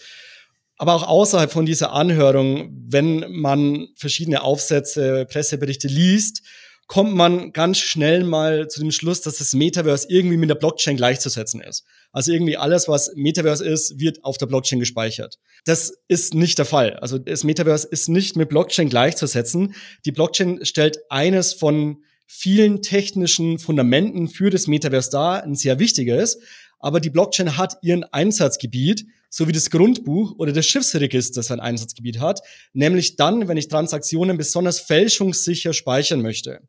Aber 0.79 0.95
auch 0.95 1.09
außerhalb 1.09 1.51
von 1.51 1.67
dieser 1.67 1.93
Anhörung, 1.93 2.71
wenn 2.89 3.25
man 3.31 3.89
verschiedene 3.97 4.43
Aufsätze, 4.43 5.27
Presseberichte 5.31 5.89
liest, 5.89 6.43
kommt 6.87 7.15
man 7.15 7.53
ganz 7.53 7.79
schnell 7.79 8.23
mal 8.23 8.69
zu 8.69 8.81
dem 8.81 8.93
Schluss, 8.93 9.21
dass 9.21 9.39
das 9.39 9.55
Metaverse 9.55 10.07
irgendwie 10.09 10.37
mit 10.37 10.51
der 10.51 10.55
Blockchain 10.55 10.97
gleichzusetzen 10.97 11.61
ist. 11.61 11.85
Also 12.13 12.33
irgendwie 12.33 12.57
alles, 12.57 12.87
was 12.89 13.11
Metaverse 13.17 13.65
ist, 13.65 13.99
wird 13.99 14.23
auf 14.25 14.39
der 14.39 14.47
Blockchain 14.47 14.79
gespeichert. 14.79 15.39
Das 15.65 15.93
ist 16.07 16.35
nicht 16.35 16.59
der 16.59 16.65
Fall. 16.65 16.97
Also 16.97 17.19
das 17.19 17.43
Metaverse 17.43 17.89
ist 17.89 18.09
nicht 18.09 18.37
mit 18.37 18.49
Blockchain 18.49 18.89
gleichzusetzen. 18.89 19.75
Die 20.05 20.13
Blockchain 20.13 20.65
stellt 20.65 20.99
eines 21.11 21.55
von 21.55 22.05
vielen 22.27 22.83
technischen 22.83 23.59
Fundamenten 23.59 24.29
für 24.29 24.51
das 24.51 24.67
Metaverse 24.67 25.11
dar, 25.11 25.43
ein 25.43 25.55
sehr 25.55 25.79
wichtiges. 25.79 26.39
Aber 26.79 27.01
die 27.01 27.11
Blockchain 27.11 27.57
hat 27.57 27.79
ihren 27.83 28.05
Einsatzgebiet, 28.05 29.07
so 29.29 29.49
wie 29.49 29.53
das 29.53 29.71
Grundbuch 29.71 30.35
oder 30.39 30.53
das 30.53 30.67
Schiffsregister 30.67 31.43
sein 31.43 31.61
Einsatzgebiet 31.61 32.21
hat, 32.21 32.41
nämlich 32.73 33.17
dann, 33.17 33.49
wenn 33.49 33.57
ich 33.57 33.69
Transaktionen 33.69 34.37
besonders 34.37 34.81
fälschungssicher 34.81 35.73
speichern 35.73 36.23
möchte. 36.23 36.61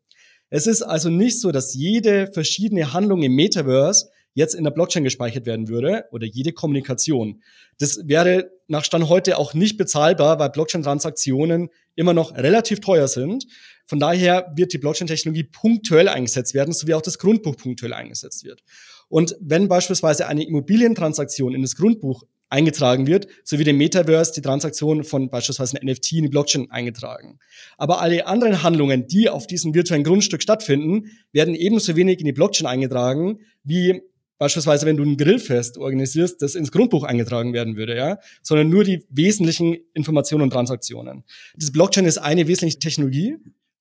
Es 0.50 0.66
ist 0.66 0.82
also 0.82 1.10
nicht 1.10 1.40
so, 1.40 1.52
dass 1.52 1.74
jede 1.74 2.30
verschiedene 2.32 2.92
Handlung 2.92 3.22
im 3.22 3.34
Metaverse 3.34 4.08
jetzt 4.34 4.54
in 4.54 4.64
der 4.64 4.70
Blockchain 4.70 5.04
gespeichert 5.04 5.46
werden 5.46 5.68
würde 5.68 6.04
oder 6.12 6.24
jede 6.24 6.52
Kommunikation. 6.52 7.42
Das 7.78 8.00
wäre 8.06 8.50
nach 8.68 8.84
Stand 8.84 9.08
heute 9.08 9.36
auch 9.36 9.52
nicht 9.52 9.76
bezahlbar, 9.76 10.38
weil 10.38 10.50
Blockchain-Transaktionen 10.50 11.70
immer 11.96 12.14
noch 12.14 12.36
relativ 12.36 12.80
teuer 12.80 13.08
sind. 13.08 13.46
Von 13.86 13.98
daher 13.98 14.52
wird 14.54 14.72
die 14.72 14.78
Blockchain-Technologie 14.78 15.44
punktuell 15.44 16.08
eingesetzt 16.08 16.54
werden, 16.54 16.72
so 16.72 16.86
wie 16.86 16.94
auch 16.94 17.02
das 17.02 17.18
Grundbuch 17.18 17.56
punktuell 17.56 17.92
eingesetzt 17.92 18.44
wird. 18.44 18.62
Und 19.08 19.36
wenn 19.40 19.68
beispielsweise 19.68 20.28
eine 20.28 20.46
Immobilientransaktion 20.46 21.54
in 21.54 21.62
das 21.62 21.74
Grundbuch 21.74 22.24
eingetragen 22.50 23.06
wird, 23.06 23.28
so 23.44 23.58
wie 23.58 23.64
dem 23.64 23.76
Metaverse 23.76 24.32
die 24.34 24.42
Transaktion 24.42 25.04
von 25.04 25.30
beispielsweise 25.30 25.80
einem 25.80 25.92
NFT 25.92 26.12
in 26.12 26.22
die 26.24 26.28
Blockchain 26.28 26.70
eingetragen. 26.70 27.38
Aber 27.76 28.00
alle 28.00 28.26
anderen 28.26 28.62
Handlungen, 28.62 29.06
die 29.06 29.28
auf 29.28 29.46
diesem 29.46 29.74
virtuellen 29.74 30.04
Grundstück 30.04 30.42
stattfinden, 30.42 31.10
werden 31.32 31.54
ebenso 31.54 31.96
wenig 31.96 32.20
in 32.20 32.26
die 32.26 32.32
Blockchain 32.32 32.66
eingetragen, 32.66 33.40
wie 33.64 34.02
beispielsweise, 34.38 34.86
wenn 34.86 34.96
du 34.96 35.02
ein 35.02 35.16
Grillfest 35.16 35.78
organisierst, 35.78 36.40
das 36.40 36.54
ins 36.54 36.72
Grundbuch 36.72 37.04
eingetragen 37.04 37.52
werden 37.52 37.76
würde, 37.76 37.96
ja, 37.96 38.18
sondern 38.42 38.68
nur 38.68 38.84
die 38.84 39.04
wesentlichen 39.10 39.76
Informationen 39.94 40.44
und 40.44 40.50
Transaktionen. 40.50 41.24
Diese 41.56 41.72
Blockchain 41.72 42.06
ist 42.06 42.18
eine 42.18 42.46
wesentliche 42.46 42.78
Technologie, 42.78 43.36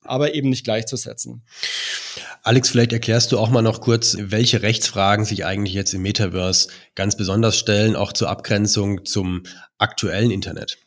aber 0.08 0.34
eben 0.34 0.50
nicht 0.50 0.64
gleichzusetzen. 0.64 1.44
Alex, 2.44 2.70
vielleicht 2.70 2.94
erklärst 2.94 3.32
du 3.32 3.40
auch 3.40 3.50
mal 3.50 3.62
noch 3.62 3.82
kurz, 3.82 4.16
welche 4.20 4.62
Rechtsfragen 4.62 5.26
sich 5.26 5.46
eigentlich 5.46 5.74
jetzt 5.74 5.94
im 5.94 6.02
Metaverse 6.02 6.70
ganz 6.96 7.18
besonders 7.18 7.58
stellen, 7.58 7.96
auch 7.96 8.14
zur 8.14 8.30
Abgrenzung 8.30 9.06
zum 9.06 9.44
aktuellen 9.78 10.32
Internet. 10.32 10.78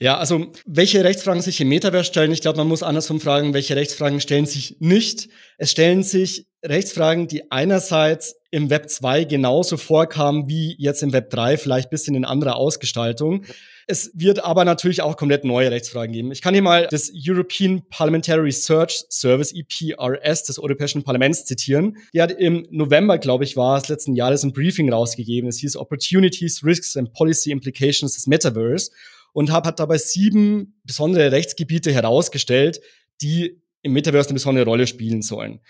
Ja, 0.00 0.18
also 0.18 0.52
welche 0.64 1.02
Rechtsfragen 1.02 1.42
sich 1.42 1.60
im 1.60 1.68
Metaverse 1.68 2.04
stellen, 2.04 2.30
ich 2.30 2.40
glaube, 2.40 2.58
man 2.58 2.68
muss 2.68 2.84
andersrum 2.84 3.20
fragen, 3.20 3.54
welche 3.54 3.74
Rechtsfragen 3.74 4.20
stellen 4.20 4.46
sich 4.46 4.76
nicht. 4.78 5.28
Es 5.56 5.72
stellen 5.72 6.04
sich 6.04 6.46
Rechtsfragen, 6.64 7.26
die 7.26 7.50
einerseits 7.50 8.36
im 8.50 8.70
Web 8.70 8.88
2 8.88 9.24
genauso 9.24 9.76
vorkamen 9.76 10.48
wie 10.48 10.74
jetzt 10.78 11.02
im 11.02 11.12
Web 11.12 11.30
3, 11.30 11.58
vielleicht 11.58 11.90
bisschen 11.90 12.14
in 12.14 12.24
anderer 12.24 12.56
Ausgestaltung. 12.56 13.44
Es 13.86 14.10
wird 14.14 14.44
aber 14.44 14.64
natürlich 14.64 15.02
auch 15.02 15.16
komplett 15.16 15.44
neue 15.44 15.70
Rechtsfragen 15.70 16.12
geben. 16.12 16.32
Ich 16.32 16.42
kann 16.42 16.54
hier 16.54 16.62
mal 16.62 16.86
das 16.90 17.10
European 17.14 17.82
Parliamentary 17.88 18.40
Research 18.40 19.04
Service, 19.10 19.52
EPRS, 19.52 20.44
des 20.44 20.58
Europäischen 20.58 21.04
Parlaments 21.04 21.44
zitieren. 21.44 21.96
Die 22.12 22.22
hat 22.22 22.32
im 22.32 22.66
November, 22.70 23.18
glaube 23.18 23.44
ich, 23.44 23.56
war 23.56 23.78
es 23.78 23.88
letzten 23.88 24.14
Jahres 24.14 24.42
ein 24.44 24.52
Briefing 24.52 24.92
rausgegeben. 24.92 25.48
Es 25.48 25.58
hieß 25.58 25.76
Opportunities, 25.76 26.64
Risks 26.64 26.96
and 26.96 27.12
Policy 27.12 27.50
Implications 27.50 28.14
des 28.14 28.26
Metaverse 28.26 28.90
und 29.32 29.52
hat 29.52 29.78
dabei 29.78 29.98
sieben 29.98 30.80
besondere 30.84 31.32
Rechtsgebiete 31.32 31.92
herausgestellt, 31.92 32.80
die 33.20 33.60
im 33.82 33.92
Metaverse 33.92 34.30
eine 34.30 34.34
besondere 34.34 34.64
Rolle 34.64 34.86
spielen 34.86 35.22
sollen. 35.22 35.60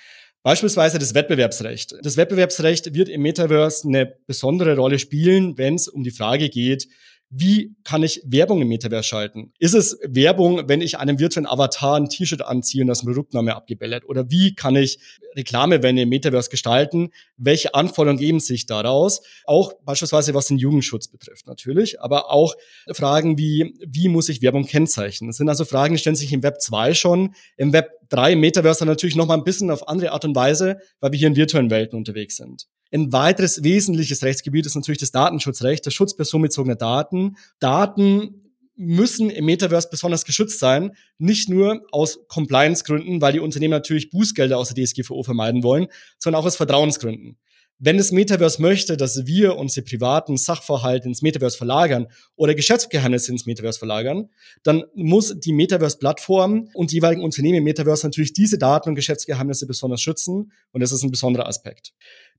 Beispielsweise 0.42 0.98
das 0.98 1.14
Wettbewerbsrecht. 1.14 1.94
Das 2.02 2.16
Wettbewerbsrecht 2.16 2.94
wird 2.94 3.08
im 3.08 3.22
Metaverse 3.22 3.86
eine 3.88 4.16
besondere 4.26 4.76
Rolle 4.76 4.98
spielen, 4.98 5.58
wenn 5.58 5.74
es 5.74 5.88
um 5.88 6.04
die 6.04 6.10
Frage 6.10 6.48
geht, 6.48 6.88
wie 7.30 7.74
kann 7.84 8.02
ich 8.02 8.22
Werbung 8.24 8.62
im 8.62 8.68
Metaverse 8.68 9.06
schalten? 9.06 9.52
Ist 9.58 9.74
es 9.74 9.98
Werbung, 10.02 10.68
wenn 10.68 10.80
ich 10.80 10.98
einem 10.98 11.18
virtuellen 11.18 11.46
Avatar 11.46 11.96
ein 11.96 12.08
T-Shirt 12.08 12.42
anziehe 12.42 12.82
und 12.82 12.88
das 12.88 13.04
Produktname 13.04 13.54
abgebildet? 13.54 14.04
Oder 14.06 14.30
wie 14.30 14.54
kann 14.54 14.76
ich 14.76 14.98
Reklamewände 15.36 16.02
im 16.02 16.08
Metaverse 16.08 16.48
gestalten? 16.48 17.10
Welche 17.36 17.74
Anforderungen 17.74 18.18
geben 18.18 18.40
sich 18.40 18.66
daraus? 18.66 19.20
Auch 19.44 19.74
beispielsweise 19.84 20.32
was 20.34 20.46
den 20.46 20.58
Jugendschutz 20.58 21.08
betrifft 21.08 21.46
natürlich, 21.46 22.00
aber 22.00 22.30
auch 22.30 22.54
Fragen 22.92 23.36
wie, 23.36 23.74
wie 23.86 24.08
muss 24.08 24.30
ich 24.30 24.40
Werbung 24.40 24.64
kennzeichnen? 24.64 25.28
Das 25.28 25.36
sind 25.36 25.48
also 25.50 25.66
Fragen, 25.66 25.94
die 25.94 26.00
stellen 26.00 26.16
sich 26.16 26.32
im 26.32 26.42
Web 26.42 26.62
2 26.62 26.94
schon. 26.94 27.34
Im 27.56 27.74
Web 27.74 27.90
3 28.08 28.32
im 28.32 28.40
Metaverse 28.40 28.80
dann 28.80 28.88
natürlich 28.88 29.16
noch 29.16 29.26
mal 29.26 29.34
ein 29.34 29.44
bisschen 29.44 29.70
auf 29.70 29.86
andere 29.86 30.12
Art 30.12 30.24
und 30.24 30.34
Weise, 30.34 30.78
weil 31.00 31.12
wir 31.12 31.18
hier 31.18 31.28
in 31.28 31.36
virtuellen 31.36 31.70
Welten 31.70 31.98
unterwegs 31.98 32.36
sind. 32.36 32.68
Ein 32.92 33.12
weiteres 33.12 33.62
wesentliches 33.62 34.22
Rechtsgebiet 34.22 34.66
ist 34.66 34.74
natürlich 34.74 35.00
das 35.00 35.10
Datenschutzrecht, 35.10 35.84
der 35.84 35.90
Schutz 35.90 36.16
personenbezogener 36.16 36.76
Daten. 36.76 37.36
Daten 37.60 38.48
müssen 38.76 39.28
im 39.28 39.44
Metaverse 39.44 39.88
besonders 39.90 40.24
geschützt 40.24 40.60
sein, 40.60 40.92
nicht 41.18 41.48
nur 41.48 41.82
aus 41.90 42.20
Compliance-Gründen, 42.28 43.20
weil 43.20 43.32
die 43.32 43.40
Unternehmen 43.40 43.72
natürlich 43.72 44.10
Bußgelder 44.10 44.56
aus 44.56 44.72
der 44.72 44.84
DSGVO 44.84 45.22
vermeiden 45.24 45.62
wollen, 45.64 45.88
sondern 46.18 46.40
auch 46.40 46.46
aus 46.46 46.56
Vertrauensgründen. 46.56 47.36
Wenn 47.80 47.96
das 47.96 48.10
Metaverse 48.10 48.60
möchte, 48.60 48.96
dass 48.96 49.26
wir 49.26 49.56
unsere 49.56 49.84
privaten 49.84 50.36
Sachverhalte 50.36 51.06
ins 51.06 51.22
Metaverse 51.22 51.56
verlagern 51.56 52.08
oder 52.34 52.56
Geschäftsgeheimnisse 52.56 53.30
ins 53.30 53.46
Metaverse 53.46 53.78
verlagern, 53.78 54.30
dann 54.64 54.82
muss 54.94 55.38
die 55.38 55.52
Metaverse-Plattform 55.52 56.70
und 56.74 56.90
die 56.90 56.96
jeweiligen 56.96 57.22
Unternehmen 57.22 57.58
im 57.58 57.64
Metaverse 57.64 58.04
natürlich 58.04 58.32
diese 58.32 58.58
Daten 58.58 58.88
und 58.88 58.94
Geschäftsgeheimnisse 58.96 59.68
besonders 59.68 60.00
schützen. 60.00 60.50
Und 60.72 60.80
das 60.80 60.90
ist 60.90 61.04
ein 61.04 61.12
besonderer 61.12 61.46
Aspekt. 61.46 61.92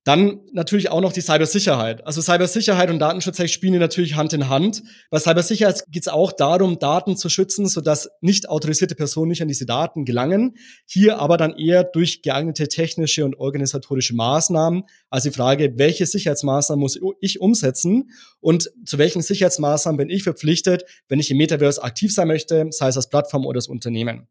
Dann 0.06 0.40
natürlich 0.54 0.90
auch 0.92 1.02
noch 1.02 1.12
die 1.12 1.22
Cybersicherheit. 1.22 2.06
Also 2.08 2.22
Cybersicherheit 2.22 2.90
und 2.90 3.00
Datenschutz 3.00 3.50
spielen 3.52 3.80
natürlich 3.80 4.16
Hand 4.16 4.32
in 4.32 4.48
Hand. 4.48 4.82
Bei 5.10 5.20
Cybersicherheit 5.20 5.84
geht 5.90 6.04
es 6.04 6.08
auch 6.08 6.32
darum, 6.32 6.80
Daten 6.80 7.18
zu 7.18 7.28
schützen, 7.28 7.68
sodass 7.68 8.10
nicht 8.22 8.48
autorisierte 8.50 8.96
Personen 8.96 9.30
nicht 9.30 9.42
an 9.42 9.50
diese 9.50 9.66
Daten 9.66 10.06
gelangen. 10.06 10.56
Hier 10.86 11.20
aber 11.20 11.36
dann 11.36 11.54
eher 11.54 11.84
durch 11.84 12.22
geeignete 12.22 12.70
technische 12.70 13.26
und 13.26 13.36
organisatorische 13.38 14.16
Maßnahmen. 14.16 14.84
Also 15.10 15.30
die 15.30 15.36
Frage, 15.36 15.74
welche 15.78 16.06
Sicherheitsmaßnahmen 16.06 16.82
muss 16.82 16.98
ich 17.20 17.42
umsetzen 17.42 18.12
und 18.40 18.72
zu 18.86 18.98
welchen 18.98 19.22
Sicherheitsmaßnahmen 19.22 19.98
bin 19.98 20.10
ich 20.10 20.24
verpflichtet, 20.24 20.86
wenn 21.10 21.20
ich 21.20 21.30
im 21.30 21.38
Metaverse 21.38 21.84
aktiv 21.84 22.14
sein 22.14 22.30
möchte, 22.30 22.68
sei 22.72 22.88
es 22.88 22.96
als 22.96 23.10
Plattform 23.10 23.46
oder 23.46 23.58
als 23.58 23.68
Unternehmen. 23.68 24.28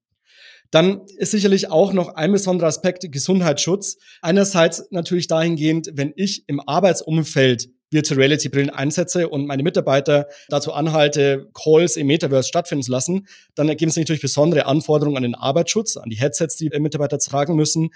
Dann 0.71 1.03
ist 1.17 1.31
sicherlich 1.31 1.71
auch 1.71 1.93
noch 1.93 2.15
ein 2.15 2.33
besonderer 2.33 2.69
Aspekt 2.69 3.11
Gesundheitsschutz. 3.11 3.97
Einerseits 4.21 4.85
natürlich 4.91 5.27
dahingehend, 5.27 5.91
wenn 5.95 6.13
ich 6.15 6.45
im 6.47 6.61
Arbeitsumfeld 6.61 7.69
Virtual 7.91 8.21
Reality 8.21 8.51
Brillen 8.51 8.71
einsetze 8.71 9.29
und 9.31 9.47
meine 9.47 9.63
Mitarbeiter 9.63 10.29
dazu 10.49 10.73
anhalte, 10.73 11.49
Calls 11.55 11.97
im 11.97 12.07
Metaverse 12.07 12.49
stattfinden 12.49 12.83
zu 12.83 12.91
lassen, 12.91 13.27
dann 13.55 13.69
ergeben 13.69 13.91
sich 13.91 14.03
natürlich 14.03 14.21
besondere 14.21 14.67
Anforderungen 14.67 15.17
an 15.17 15.23
den 15.23 15.35
Arbeitsschutz, 15.35 15.97
an 15.97 16.11
die 16.11 16.17
Headsets, 16.17 16.57
die 16.57 16.69
Mitarbeiter 16.79 17.19
tragen 17.19 17.57
müssen, 17.57 17.89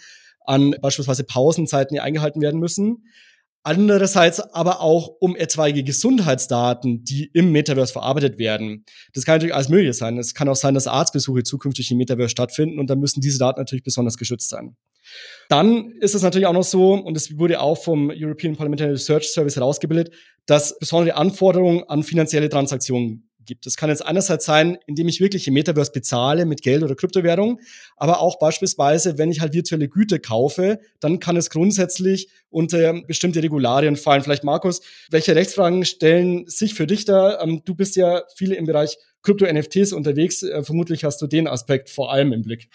an 0.45 0.75
beispielsweise 0.81 1.25
Pausenzeiten, 1.25 1.95
die 1.95 2.01
eingehalten 2.01 2.41
werden 2.41 2.59
müssen. 2.59 3.05
Andererseits 3.65 4.41
aber 4.41 4.81
auch 4.81 5.07
um 5.21 5.37
etwaige 5.37 5.85
Gesundheitsdaten, 5.85 7.05
die 7.05 7.31
im 7.33 7.53
Metaverse 7.53 7.93
verarbeitet 7.93 8.39
werden. 8.39 8.85
Das 9.15 9.25
kann 9.25 9.37
natürlich 9.37 9.55
alles 9.55 9.69
Mögliche 9.69 9.93
sein. 9.93 10.19
Es 10.19 10.35
kann 10.35 10.49
auch 10.49 10.57
sein, 10.57 10.75
dass 10.75 10.89
Arztbesuche 10.89 11.45
zukünftig 11.45 11.91
im 11.93 11.99
Metaverse 11.99 12.31
stattfinden 12.31 12.81
und 12.81 12.91
dann 12.91 12.99
müssen 12.99 13.21
diese 13.21 13.39
Daten 13.39 13.61
natürlich 13.61 13.85
besonders 13.85 14.17
geschützt 14.17 14.49
sein. 14.49 14.77
Dann 15.49 15.93
ist 16.01 16.15
es 16.15 16.23
natürlich 16.23 16.47
auch 16.47 16.53
noch 16.53 16.65
so, 16.65 16.95
und 16.95 17.17
es 17.17 17.39
wurde 17.39 17.61
auch 17.61 17.77
vom 17.77 18.11
European 18.11 18.57
Parliamentary 18.57 18.91
Research 18.91 19.29
Service 19.29 19.57
herausgebildet, 19.57 20.13
dass 20.47 20.79
besondere 20.79 21.17
Anforderungen 21.17 21.85
an 21.85 22.03
finanzielle 22.03 22.49
Transaktionen 22.49 23.31
gibt. 23.45 23.67
Das 23.67 23.77
kann 23.77 23.91
jetzt 23.91 24.05
einerseits 24.05 24.45
sein, 24.45 24.79
indem 24.87 25.09
ich 25.09 25.21
wirklich 25.21 25.47
im 25.49 25.55
Metaverse 25.55 25.93
bezahle 25.93 26.47
mit 26.47 26.63
Geld 26.63 26.83
oder 26.83 26.95
Kryptowährung, 26.95 27.61
aber 27.97 28.21
auch 28.21 28.39
beispielsweise, 28.39 29.19
wenn 29.19 29.31
ich 29.31 29.41
halt 29.41 29.55
virtuelle 29.55 29.89
Güter 29.89 30.19
kaufe, 30.19 30.81
dann 31.01 31.21
kann 31.21 31.37
es 31.37 31.51
grundsätzlich 31.51 32.29
unter 32.51 33.03
bestimmte 33.07 33.43
Regularien 33.43 33.97
fallen. 33.97 34.23
Vielleicht 34.23 34.45
Markus, 34.45 34.83
welche 35.11 35.35
Rechtsfragen 35.35 35.85
stellen 35.85 36.47
sich 36.47 36.75
für 36.75 36.87
dich 36.87 37.05
da? 37.05 37.41
Ähm, 37.41 37.63
du 37.65 37.75
bist 37.75 37.97
ja 37.97 38.23
viele 38.37 38.55
im 38.55 38.67
Bereich 38.67 38.99
Krypto-NFTs 39.23 39.93
unterwegs. 39.93 40.43
Äh, 40.43 40.63
vermutlich 40.63 41.05
hast 41.05 41.23
du 41.23 41.27
den 41.27 41.47
Aspekt 41.47 41.89
vor 41.89 42.13
allem 42.13 42.33
im 42.33 42.43
Blick. 42.43 42.69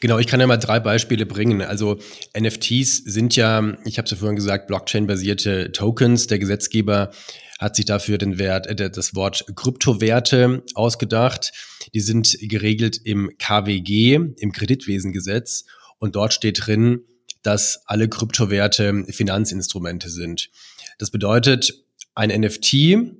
Genau, 0.00 0.18
ich 0.18 0.26
kann 0.26 0.40
ja 0.40 0.46
mal 0.46 0.56
drei 0.56 0.80
Beispiele 0.80 1.26
bringen. 1.26 1.62
Also 1.62 1.98
NFTs 2.38 2.98
sind 2.98 3.34
ja, 3.36 3.76
ich 3.84 3.98
habe 3.98 4.04
es 4.04 4.10
ja 4.10 4.16
vorhin 4.16 4.36
gesagt, 4.36 4.66
Blockchain-basierte 4.68 5.72
Tokens. 5.72 6.26
Der 6.26 6.38
Gesetzgeber 6.38 7.10
hat 7.58 7.76
sich 7.76 7.84
dafür 7.84 8.18
den 8.18 8.38
Wert, 8.38 8.66
äh, 8.66 8.90
das 8.90 9.14
Wort 9.14 9.44
Kryptowerte 9.54 10.62
ausgedacht. 10.74 11.52
Die 11.94 12.00
sind 12.00 12.36
geregelt 12.40 13.00
im 13.04 13.30
KWG, 13.38 14.14
im 14.38 14.52
Kreditwesengesetz. 14.52 15.64
Und 15.98 16.16
dort 16.16 16.32
steht 16.32 16.66
drin, 16.66 17.00
dass 17.42 17.82
alle 17.86 18.08
Kryptowerte 18.08 19.04
Finanzinstrumente 19.08 20.08
sind. 20.08 20.50
Das 20.98 21.10
bedeutet, 21.10 21.84
ein 22.14 22.30
NFT, 22.30 23.14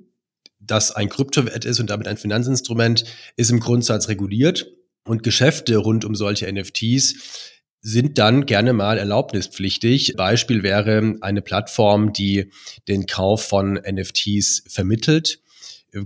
das 0.59 0.91
ein 0.91 1.09
Kryptowert 1.09 1.65
ist 1.65 1.79
und 1.79 1.89
damit 1.89 2.07
ein 2.07 2.17
Finanzinstrument, 2.17 3.05
ist 3.35 3.51
im 3.51 3.59
Grundsatz 3.59 4.07
reguliert 4.07 4.67
und 5.05 5.23
Geschäfte 5.23 5.77
rund 5.77 6.05
um 6.05 6.15
solche 6.15 6.51
NFTs 6.51 7.53
sind 7.87 8.17
dann 8.17 8.47
gerne 8.47 8.73
mal 8.73 8.97
erlaubnispflichtig. 8.97 10.15
Beispiel 10.17 10.63
wäre 10.63 11.17
eine 11.21 11.43
Plattform, 11.43 12.13
die 12.13 12.49
den 12.87 13.05
Kauf 13.05 13.43
von 13.45 13.75
NFTs 13.75 14.63
vermittelt 14.67 15.39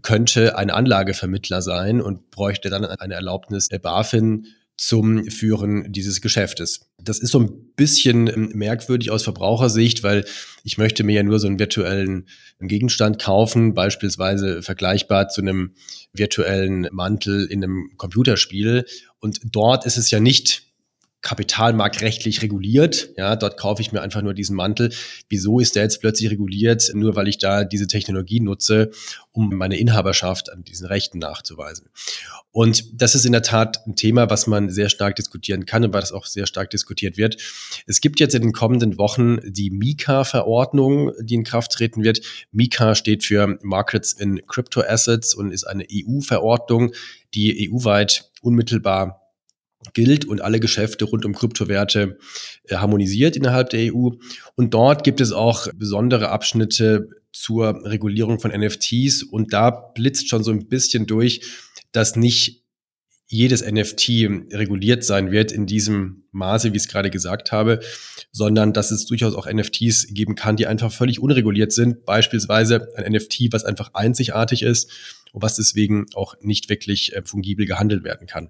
könnte 0.04 0.56
ein 0.56 0.70
Anlagevermittler 0.70 1.64
sein 1.64 2.00
und 2.00 2.30
bräuchte 2.30 2.70
dann 2.70 2.86
eine 2.86 3.16
Erlaubnis 3.16 3.70
der 3.70 3.80
BaFin 3.80 4.46
zum 4.78 5.26
Führen 5.26 5.92
dieses 5.92 6.22
Geschäftes. 6.22 6.92
Das 7.02 7.20
ist 7.20 7.32
so 7.32 7.40
ein 7.40 7.74
bisschen 7.76 8.52
merkwürdig 8.54 9.10
aus 9.10 9.24
Verbrauchersicht, 9.24 10.04
weil 10.04 10.26
ich 10.64 10.78
möchte 10.78 11.04
mir 11.04 11.16
ja 11.16 11.24
nur 11.24 11.40
so 11.40 11.48
einen 11.48 11.60
virtuellen 11.60 12.28
Gegenstand 12.62 13.20
kaufen, 13.20 13.74
beispielsweise 13.74 14.62
vergleichbar 14.62 15.28
zu 15.28 15.42
einem 15.42 15.74
virtuellen 16.14 16.88
Mantel 16.92 17.46
in 17.46 17.64
einem 17.64 17.92
Computerspiel. 17.98 18.86
Und 19.20 19.42
dort 19.44 19.86
ist 19.86 19.98
es 19.98 20.12
ja 20.12 20.20
nicht 20.20 20.69
kapitalmarktrechtlich 21.22 22.42
reguliert. 22.42 23.10
Ja, 23.18 23.36
dort 23.36 23.58
kaufe 23.58 23.82
ich 23.82 23.92
mir 23.92 24.02
einfach 24.02 24.22
nur 24.22 24.34
diesen 24.34 24.56
Mantel. 24.56 24.92
Wieso 25.28 25.60
ist 25.60 25.76
der 25.76 25.84
jetzt 25.84 26.00
plötzlich 26.00 26.30
reguliert? 26.32 26.92
Nur 26.94 27.16
weil 27.16 27.28
ich 27.28 27.38
da 27.38 27.66
diese 27.66 27.88
Technologie 27.88 28.40
nutze, 28.40 28.92
um 29.32 29.50
meine 29.56 29.78
Inhaberschaft 29.78 30.52
an 30.52 30.64
diesen 30.64 30.88
Rechten 30.88 31.20
nachzuweisen. 31.20 31.90
Und 32.52 33.02
das 33.02 33.16
ist 33.16 33.26
in 33.26 33.34
der 33.34 33.42
Tat 33.42 33.86
ein 33.86 33.96
Thema, 33.96 34.30
was 34.30 34.48
man 34.48 34.70
sehr 34.70 34.90
stark 34.90 35.16
diskutieren 35.16 35.66
kann 35.66 35.84
und 35.84 35.94
was 35.94 36.12
auch 36.12 36.26
sehr 36.26 36.48
stark 36.48 36.70
diskutiert 36.70 37.18
wird. 37.18 37.38
Es 37.86 38.02
gibt 38.02 38.20
jetzt 38.20 38.34
in 38.34 38.42
den 38.42 38.54
kommenden 38.54 38.98
Wochen 38.98 39.40
die 39.46 39.70
Mika-Verordnung, 39.70 41.12
die 41.22 41.36
in 41.36 41.44
Kraft 41.44 41.74
treten 41.74 42.04
wird. 42.04 42.22
Mika 42.52 42.96
steht 42.96 43.24
für 43.24 43.60
Markets 43.62 44.14
in 44.14 44.46
Crypto 44.48 44.82
Assets 44.82 45.36
und 45.36 45.52
ist 45.52 45.66
eine 45.66 45.86
EU-Verordnung, 45.92 46.94
die 47.34 47.70
EU-weit 47.70 48.32
unmittelbar 48.42 49.19
gilt 49.94 50.26
und 50.26 50.42
alle 50.42 50.60
Geschäfte 50.60 51.06
rund 51.06 51.26
um 51.26 51.34
Kryptowerte 51.34 52.18
äh, 52.66 52.76
harmonisiert 52.76 53.36
innerhalb 53.36 53.70
der 53.70 53.94
EU. 53.94 54.10
Und 54.56 54.74
dort 54.74 55.04
gibt 55.04 55.22
es 55.22 55.32
auch 55.32 55.68
besondere 55.74 56.30
Abschnitte 56.30 57.08
zur 57.32 57.86
Regulierung 57.86 58.40
von 58.40 58.52
NFTs 58.52 59.24
und 59.24 59.54
da 59.54 59.70
blitzt 59.70 60.30
schon 60.30 60.44
so 60.44 60.52
ein 60.52 60.68
bisschen 60.68 61.06
durch, 61.06 61.42
dass 61.92 62.16
nicht 62.16 62.64
jedes 63.32 63.64
NFT 63.64 64.10
reguliert 64.54 65.04
sein 65.04 65.32
wird 65.32 65.52
in 65.52 65.68
diesem 65.68 66.24
Maße, 66.32 66.74
wie 66.74 66.78
ich 66.78 66.84
es 66.84 66.90
gerade 66.90 67.12
gesagt 67.12 67.52
habe, 67.52 67.80
sondern 68.32 68.74
dass 68.74 68.90
es 68.90 69.06
durchaus 69.06 69.36
auch 69.36 69.48
NFTs 69.52 70.08
geben 70.14 70.34
kann, 70.34 70.56
die 70.56 70.66
einfach 70.66 70.92
völlig 70.92 71.20
unreguliert 71.20 71.72
sind. 71.72 72.06
Beispielsweise 72.06 72.88
ein 72.96 73.12
NFT, 73.12 73.50
was 73.52 73.66
einfach 73.66 73.92
einzigartig 73.94 74.64
ist 74.64 74.92
was 75.34 75.56
deswegen 75.56 76.08
auch 76.16 76.36
nicht 76.42 76.70
wirklich 76.70 77.16
äh, 77.16 77.22
fungibel 77.24 77.66
gehandelt 77.66 78.04
werden 78.04 78.28
kann. 78.28 78.50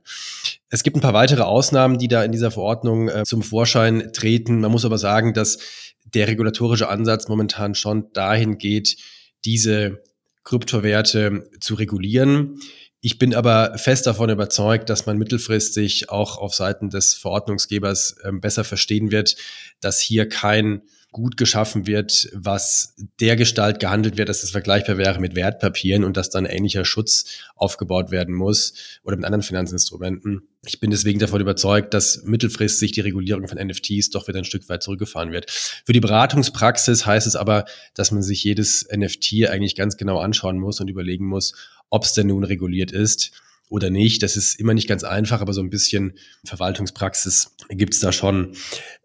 Es 0.70 0.84
gibt 0.84 0.98
ein 0.98 1.02
paar 1.02 1.14
weitere 1.14 1.42
Ausnahmen, 1.42 1.98
die 1.98 2.08
da 2.08 2.24
in 2.24 2.32
dieser 2.32 2.52
Verordnung 2.52 3.10
äh, 3.10 3.26
zum 3.26 3.42
Vorschein 3.42 4.12
treten. 4.14 4.62
Man 4.62 4.72
muss 4.72 4.86
aber 4.86 4.98
sagen, 4.98 5.34
dass 5.34 5.60
der 6.06 6.28
regulatorische 6.28 6.90
Ansatz 6.90 7.28
momentan 7.28 7.76
schon 7.76 8.12
dahin 8.14 8.58
geht, 8.58 8.98
diese 9.46 10.02
Kryptowerte 10.44 11.50
zu 11.60 11.76
regulieren. 11.76 12.60
Ich 13.02 13.18
bin 13.18 13.34
aber 13.34 13.78
fest 13.78 14.08
davon 14.08 14.30
überzeugt, 14.30 14.90
dass 14.90 15.06
man 15.06 15.18
mittelfristig 15.18 16.10
auch 16.10 16.38
auf 16.38 16.54
Seiten 16.54 16.90
des 16.90 17.14
Verordnungsgebers 17.14 18.18
äh, 18.24 18.32
besser 18.32 18.64
verstehen 18.64 19.12
wird, 19.12 19.38
dass 19.80 20.02
hier 20.02 20.28
kein 20.28 20.82
gut 21.12 21.38
geschaffen 21.38 21.88
wird, 21.88 22.30
was 22.34 22.94
der 23.20 23.36
Gestalt 23.36 23.80
gehandelt 23.80 24.18
wird, 24.18 24.30
dass 24.30 24.44
es 24.44 24.52
vergleichbar 24.52 24.98
wäre 24.98 25.20
mit 25.20 25.36
Wertpapieren 25.36 26.04
und 26.04 26.18
dass 26.18 26.30
dann 26.30 26.46
ähnlicher 26.46 26.86
Schutz 26.86 27.26
aufgebaut 27.56 28.12
werden 28.12 28.36
muss 28.36 28.74
oder 29.04 29.16
mit 29.16 29.26
anderen 29.26 29.42
Finanzinstrumenten. 29.42 30.44
Ich 30.66 30.80
bin 30.80 30.92
deswegen 30.92 31.20
davon 31.20 31.42
überzeugt, 31.42 31.96
dass 31.96 32.24
mittelfristig 32.24 32.92
die 32.92 33.02
Regulierung 33.02 33.48
von 33.48 33.58
NFTs 33.58 34.12
doch 34.12 34.28
wieder 34.28 34.38
ein 34.38 34.46
Stück 34.46 34.70
weit 34.70 34.84
zurückgefahren 34.84 35.32
wird. 35.32 35.50
Für 35.50 35.94
die 35.94 36.00
Beratungspraxis 36.00 37.06
heißt 37.06 37.26
es 37.26 37.36
aber, 37.36 37.66
dass 37.96 38.12
man 38.12 38.22
sich 38.22 38.44
jedes 38.44 38.88
NFT 38.96 39.48
eigentlich 39.50 39.76
ganz 39.76 39.98
genau 39.98 40.20
anschauen 40.20 40.60
muss 40.60 40.80
und 40.80 40.90
überlegen 40.90 41.26
muss, 41.26 41.56
ob 41.90 42.04
es 42.04 42.14
denn 42.14 42.28
nun 42.28 42.44
reguliert 42.44 42.92
ist 42.92 43.32
oder 43.70 43.92
nicht. 43.92 44.24
Das 44.24 44.36
ist 44.36 44.60
immer 44.60 44.74
nicht 44.74 44.90
ganz 44.90 45.04
einfach, 45.04 45.42
aber 45.42 45.54
so 45.54 45.62
ein 45.62 45.70
bisschen 45.70 46.14
Verwaltungspraxis 46.44 47.56
gibt 47.70 47.94
es 47.94 48.00
da 48.00 48.12
schon. 48.12 48.56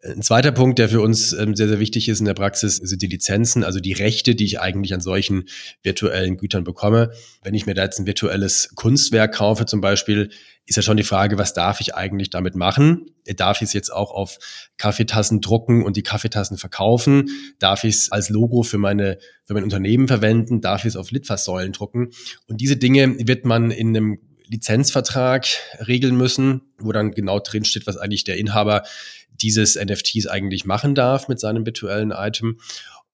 Ein 0.03 0.22
zweiter 0.22 0.53
Punkt, 0.53 0.79
der 0.79 0.88
für 0.88 1.00
uns 1.00 1.33
ähm, 1.33 1.55
sehr, 1.55 1.68
sehr 1.68 1.81
wichtig 1.81 2.09
ist 2.09 2.18
in 2.18 2.24
der 2.24 2.35
Praxis, 2.35 2.77
sind 2.77 3.03
die 3.03 3.07
Lizenzen, 3.07 3.62
also 3.62 3.79
die 3.79 3.92
Rechte, 3.92 4.35
die 4.35 4.44
ich 4.44 4.61
eigentlich 4.61 4.94
an 4.94 5.00
solchen 5.00 5.44
virtuellen 5.83 6.38
Gütern 6.38 6.64
bekomme. 6.64 7.12
Wenn 7.42 7.55
ich 7.55 7.66
mir 7.66 7.74
da 7.74 7.85
jetzt 7.85 7.98
ein 7.98 8.07
virtuelles 8.07 8.70
Kunstwerk 8.74 9.35
kaufe 9.35 9.66
zum 9.66 9.81
Beispiel, 9.81 10.31
ist 10.66 10.77
ja 10.77 10.83
schon 10.83 10.96
die 10.96 11.03
Frage, 11.03 11.37
was 11.37 11.53
darf 11.53 11.83
ich 11.83 11.94
eigentlich 11.94 12.31
damit 12.31 12.55
machen? 12.55 13.11
Darf 13.37 13.61
ich 13.61 13.68
es 13.68 13.72
jetzt 13.74 13.92
auch 13.92 14.11
auf 14.11 14.38
Kaffeetassen 14.79 15.42
drucken 15.42 15.85
und 15.85 15.96
die 15.96 16.03
Kaffeetassen 16.03 16.57
verkaufen? 16.57 17.29
Darf 17.59 17.85
ich 17.85 17.96
es 17.96 18.12
als 18.12 18.31
Logo 18.31 18.62
für 18.62 18.79
meine 18.79 19.18
für 19.44 19.53
mein 19.53 19.64
Unternehmen 19.64 20.09
verwenden? 20.09 20.62
Darf 20.62 20.85
ich 20.85 20.88
es 20.88 20.96
auf 20.96 21.11
Litfaßsäulen 21.11 21.72
drucken? 21.72 22.12
Und 22.46 22.62
diese 22.62 22.79
Dinge 22.79 23.14
wird 23.27 23.44
man 23.44 23.70
in 23.70 23.88
einem 23.88 24.18
Lizenzvertrag 24.46 25.46
regeln 25.87 26.16
müssen, 26.16 26.62
wo 26.78 26.92
dann 26.92 27.12
genau 27.12 27.40
drin 27.40 27.64
steht, 27.64 27.87
was 27.87 27.96
eigentlich 27.96 28.24
der 28.24 28.37
Inhaber 28.37 28.85
dieses 29.30 29.76
NFTs 29.76 30.26
eigentlich 30.26 30.64
machen 30.64 30.94
darf 30.94 31.28
mit 31.28 31.40
seinem 31.40 31.66
virtuellen 31.66 32.12
Item. 32.12 32.59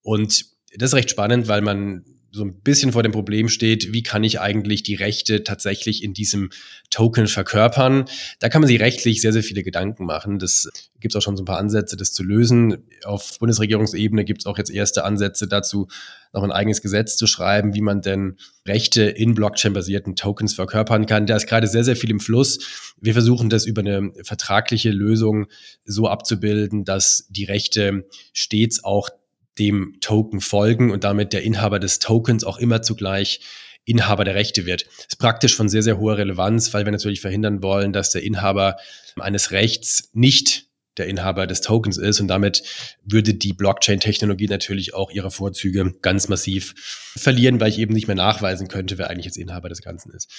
Und 0.03 0.47
das 0.77 0.91
ist 0.91 0.95
recht 0.95 1.11
spannend, 1.11 1.49
weil 1.49 1.63
man 1.63 2.05
so 2.33 2.45
ein 2.45 2.61
bisschen 2.61 2.93
vor 2.93 3.03
dem 3.03 3.13
Problem 3.13 3.49
steht, 3.49 3.93
wie 3.93 4.03
kann 4.03 4.23
ich 4.25 4.41
eigentlich 4.41 4.83
die 4.83 4.95
Rechte 4.95 5.43
tatsächlich 5.43 6.03
in 6.05 6.15
diesem 6.15 6.51
Token 6.91 7.27
verkörpern. 7.27 8.05
Da 8.39 8.49
kann 8.49 8.61
man 8.63 8.69
sich 8.69 8.81
rechtlich 8.81 9.21
sehr, 9.21 9.33
sehr 9.33 9.43
viele 9.43 9.63
Gedanken 9.63 10.05
machen. 10.05 10.39
Das 10.39 10.69
gibt 11.01 11.15
es 11.15 11.19
auch 11.19 11.23
schon 11.23 11.37
so 11.37 11.43
ein 11.43 11.47
paar 11.47 11.59
Ansätze, 11.59 11.97
das 11.97 12.13
zu 12.13 12.23
lösen. 12.23 12.87
Auf 13.05 13.39
Bundesregierungsebene 13.39 14.25
gibt 14.25 14.43
es 14.43 14.47
auch 14.47 14.59
jetzt 14.59 14.71
erste 14.71 15.05
Ansätze 15.05 15.49
dazu, 15.49 15.89
noch 16.33 16.45
ein 16.45 16.53
eigenes 16.53 16.83
Gesetz 16.83 17.17
zu 17.17 17.27
schreiben, 17.27 17.75
wie 17.75 17.81
man 17.81 18.03
denn 18.03 18.37
Rechte 18.67 19.03
in 19.03 19.35
Blockchain-basierten 19.35 20.15
Tokens 20.15 20.55
verkörpern 20.55 21.07
kann. 21.07 21.27
Da 21.27 21.37
ist 21.37 21.49
gerade 21.49 21.67
sehr, 21.67 21.83
sehr 21.83 21.97
viel 21.97 22.11
im 22.11 22.21
Fluss. 22.21 22.95
Wir 23.01 23.15
versuchen 23.15 23.51
das 23.51 23.67
über 23.67 23.81
eine 23.81 24.13
vertragliche 24.23 24.91
Lösung 24.91 25.47
so 25.85 26.07
abzubilden, 26.07 26.85
dass 26.85 27.27
die 27.31 27.45
Rechte 27.45 28.07
stets 28.33 28.85
auch 28.85 29.09
dem 29.59 29.97
Token 30.01 30.41
folgen 30.41 30.91
und 30.91 31.05
damit 31.05 31.33
der 31.33 31.43
Inhaber 31.43 31.79
des 31.79 31.99
Tokens 31.99 32.45
auch 32.45 32.59
immer 32.59 32.83
zugleich 32.83 33.41
Inhaber 33.85 34.25
der 34.25 34.35
Rechte 34.35 34.67
wird. 34.67 34.87
Das 34.87 35.07
ist 35.11 35.19
praktisch 35.19 35.57
von 35.57 35.69
sehr, 35.69 35.83
sehr 35.83 35.99
hoher 35.99 36.19
Relevanz, 36.19 36.73
weil 36.75 36.85
wir 36.85 36.93
natürlich 36.93 37.21
verhindern 37.21 37.63
wollen, 37.63 37.93
dass 37.93 38.11
der 38.11 38.23
Inhaber 38.23 38.77
eines 39.19 39.51
Rechts 39.51 40.11
nicht 40.13 40.67
der 40.97 41.07
Inhaber 41.07 41.47
des 41.47 41.61
Tokens 41.61 41.97
ist 41.99 42.21
und 42.21 42.29
damit 42.29 42.63
würde 43.05 43.35
die 43.35 43.53
Blockchain-Technologie 43.53 44.49
natürlich 44.49 44.93
auch 44.95 45.11
ihre 45.11 45.31
Vorzüge 45.31 45.95
ganz 46.03 46.29
massiv 46.29 46.75
verlieren, 47.17 47.61
weil 47.61 47.71
ich 47.71 47.79
eben 47.79 47.95
nicht 47.95 48.07
mehr 48.07 48.17
nachweisen 48.17 48.69
könnte, 48.69 48.99
wer 48.99 49.09
eigentlich 49.09 49.27
jetzt 49.27 49.39
Inhaber 49.39 49.69
des 49.69 49.83
Ganzen 49.83 50.13
ist. 50.13 50.31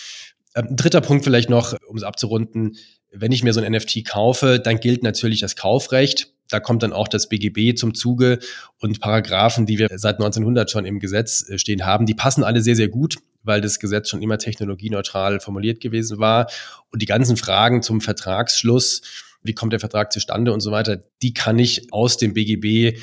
Ähm, 0.55 0.67
ein 0.69 0.75
dritter 0.75 1.01
Punkt 1.01 1.23
vielleicht 1.23 1.49
noch, 1.49 1.75
um 1.87 1.97
es 1.97 2.03
abzurunden. 2.03 2.77
Wenn 3.11 3.31
ich 3.31 3.43
mir 3.43 3.53
so 3.53 3.61
ein 3.61 3.71
NFT 3.71 4.05
kaufe, 4.05 4.59
dann 4.59 4.79
gilt 4.79 5.03
natürlich 5.03 5.39
das 5.39 5.55
Kaufrecht. 5.55 6.33
Da 6.51 6.59
kommt 6.59 6.83
dann 6.83 6.93
auch 6.93 7.07
das 7.07 7.29
BGB 7.29 7.77
zum 7.77 7.93
Zuge 7.93 8.39
und 8.79 8.99
Paragraphen, 8.99 9.65
die 9.65 9.79
wir 9.79 9.87
seit 9.95 10.15
1900 10.15 10.69
schon 10.69 10.85
im 10.85 10.99
Gesetz 10.99 11.47
äh, 11.49 11.57
stehen 11.57 11.85
haben, 11.85 12.05
die 12.05 12.13
passen 12.13 12.43
alle 12.43 12.61
sehr, 12.61 12.75
sehr 12.75 12.89
gut, 12.89 13.17
weil 13.43 13.61
das 13.61 13.79
Gesetz 13.79 14.09
schon 14.09 14.21
immer 14.21 14.37
technologieneutral 14.37 15.39
formuliert 15.39 15.79
gewesen 15.79 16.19
war. 16.19 16.49
Und 16.91 17.01
die 17.01 17.07
ganzen 17.07 17.37
Fragen 17.37 17.81
zum 17.81 18.01
Vertragsschluss, 18.01 19.01
wie 19.43 19.53
kommt 19.53 19.73
der 19.73 19.79
Vertrag 19.79 20.11
zustande 20.11 20.53
und 20.53 20.59
so 20.59 20.71
weiter, 20.71 21.01
die 21.21 21.33
kann 21.33 21.57
ich 21.57 21.91
aus 21.91 22.17
dem 22.17 22.33
BGB 22.33 22.99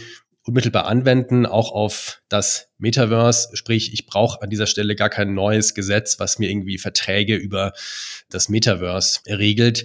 unmittelbar 0.48 0.86
anwenden, 0.86 1.44
auch 1.44 1.72
auf 1.72 2.22
das 2.28 2.68
Metaverse. 2.78 3.54
Sprich, 3.54 3.92
ich 3.92 4.06
brauche 4.06 4.40
an 4.42 4.48
dieser 4.48 4.66
Stelle 4.66 4.96
gar 4.96 5.10
kein 5.10 5.34
neues 5.34 5.74
Gesetz, 5.74 6.18
was 6.18 6.38
mir 6.38 6.50
irgendwie 6.50 6.78
Verträge 6.78 7.36
über 7.36 7.72
das 8.30 8.48
Metaverse 8.48 9.20
regelt. 9.26 9.84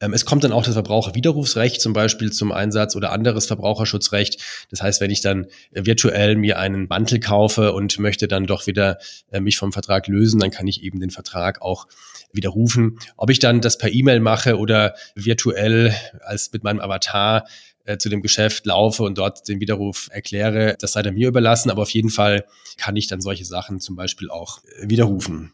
Ähm, 0.00 0.12
es 0.12 0.24
kommt 0.24 0.44
dann 0.44 0.52
auch 0.52 0.64
das 0.64 0.74
Verbraucherwiderrufsrecht 0.74 1.80
zum 1.80 1.92
Beispiel 1.92 2.32
zum 2.32 2.52
Einsatz 2.52 2.96
oder 2.96 3.12
anderes 3.12 3.46
Verbraucherschutzrecht. 3.46 4.42
Das 4.70 4.82
heißt, 4.82 5.00
wenn 5.00 5.10
ich 5.10 5.20
dann 5.20 5.46
virtuell 5.70 6.36
mir 6.36 6.58
einen 6.58 6.88
Mantel 6.88 7.20
kaufe 7.20 7.72
und 7.72 7.98
möchte 7.98 8.26
dann 8.26 8.46
doch 8.46 8.66
wieder 8.66 8.98
äh, 9.30 9.40
mich 9.40 9.56
vom 9.56 9.72
Vertrag 9.72 10.08
lösen, 10.08 10.40
dann 10.40 10.50
kann 10.50 10.66
ich 10.66 10.82
eben 10.82 11.00
den 11.00 11.10
Vertrag 11.10 11.62
auch 11.62 11.86
widerrufen. 12.32 12.98
Ob 13.16 13.30
ich 13.30 13.38
dann 13.38 13.60
das 13.60 13.78
per 13.78 13.92
E-Mail 13.92 14.20
mache 14.20 14.58
oder 14.58 14.94
virtuell 15.14 15.94
als 16.20 16.50
mit 16.52 16.64
meinem 16.64 16.80
Avatar 16.80 17.46
äh, 17.84 17.98
zu 17.98 18.08
dem 18.08 18.22
Geschäft 18.22 18.66
laufe 18.66 19.02
und 19.02 19.18
dort 19.18 19.48
den 19.48 19.60
Widerruf 19.60 20.08
erkläre, 20.10 20.76
das 20.80 20.92
sei 20.92 21.02
dann 21.02 21.14
mir 21.14 21.28
überlassen. 21.28 21.70
Aber 21.70 21.82
auf 21.82 21.90
jeden 21.90 22.10
Fall 22.10 22.44
kann 22.76 22.96
ich 22.96 23.06
dann 23.06 23.20
solche 23.20 23.44
Sachen 23.44 23.80
zum 23.80 23.96
Beispiel 23.96 24.30
auch 24.30 24.58
äh, 24.64 24.88
widerrufen. 24.88 25.52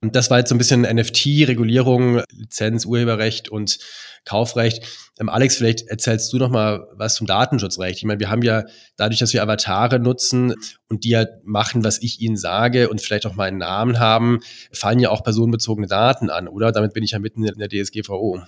Und 0.00 0.14
das 0.14 0.30
war 0.30 0.38
jetzt 0.38 0.50
so 0.50 0.54
ein 0.54 0.58
bisschen 0.58 0.82
NFT-Regulierung, 0.82 2.22
Lizenz, 2.30 2.84
Urheberrecht 2.84 3.48
und 3.48 3.78
Kaufrecht. 4.24 4.84
Ähm, 5.18 5.28
Alex, 5.28 5.56
vielleicht 5.56 5.86
erzählst 5.86 6.32
du 6.32 6.38
noch 6.38 6.50
mal 6.50 6.86
was 6.92 7.14
zum 7.14 7.26
Datenschutzrecht. 7.26 7.98
Ich 7.98 8.04
meine, 8.04 8.20
wir 8.20 8.28
haben 8.28 8.42
ja 8.42 8.64
dadurch, 8.96 9.20
dass 9.20 9.32
wir 9.32 9.42
Avatare 9.42 9.98
nutzen 9.98 10.54
und 10.88 11.04
die 11.04 11.10
ja 11.10 11.26
machen, 11.44 11.84
was 11.84 12.02
ich 12.02 12.20
ihnen 12.20 12.36
sage 12.36 12.88
und 12.90 13.00
vielleicht 13.00 13.26
auch 13.26 13.34
meinen 13.34 13.58
Namen 13.58 13.98
haben, 13.98 14.40
fallen 14.72 14.98
ja 14.98 15.10
auch 15.10 15.22
personenbezogene 15.22 15.86
Daten 15.86 16.28
an, 16.28 16.48
oder? 16.48 16.72
Damit 16.72 16.92
bin 16.92 17.04
ich 17.04 17.12
ja 17.12 17.18
mitten 17.18 17.44
in 17.44 17.58
der 17.58 17.68
DSGVO. 17.68 18.42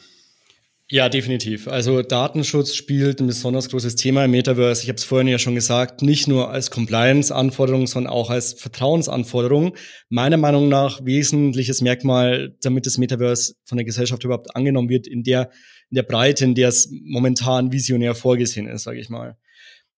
Ja, 0.90 1.11
definitiv. 1.11 1.68
Also 1.68 2.01
Datenschutz 2.01 2.74
spielt 2.74 3.20
ein 3.20 3.27
besonders 3.27 3.68
großes 3.68 3.94
Thema 3.94 4.24
im 4.24 4.31
Metaverse. 4.31 4.83
Ich 4.83 4.88
habe 4.88 4.96
es 4.96 5.05
vorhin 5.05 5.29
ja 5.29 5.38
schon 5.38 5.55
gesagt, 5.55 6.01
nicht 6.01 6.29
nur 6.29 6.51
als 6.51 6.70
Compliance-Anforderung, 6.70 7.87
sondern 7.87 8.11
auch 8.11 8.31
als 8.31 8.55
Vertrauensanforderung. 8.55 9.77
Meiner 10.09 10.38
Meinung 10.38 10.70
nach 10.70 11.05
wesentliches 11.05 11.83
Merkmal, 11.83 12.57
damit 12.62 12.87
das 12.87 12.96
Metaverse 12.96 13.53
von 13.66 13.77
der 13.77 13.85
Gesellschaft 13.85 14.24
überhaupt 14.24 14.57
angenommen 14.57 14.88
wird, 14.88 15.07
in 15.07 15.22
der, 15.24 15.51
in 15.90 15.96
der 15.96 16.05
Breite, 16.05 16.44
in 16.46 16.55
der 16.55 16.70
es 16.70 16.90
momentan 17.05 17.70
visionär 17.70 18.14
vorgesehen 18.14 18.66
ist, 18.66 18.85
sage 18.85 18.98
ich 18.98 19.11
mal. 19.11 19.37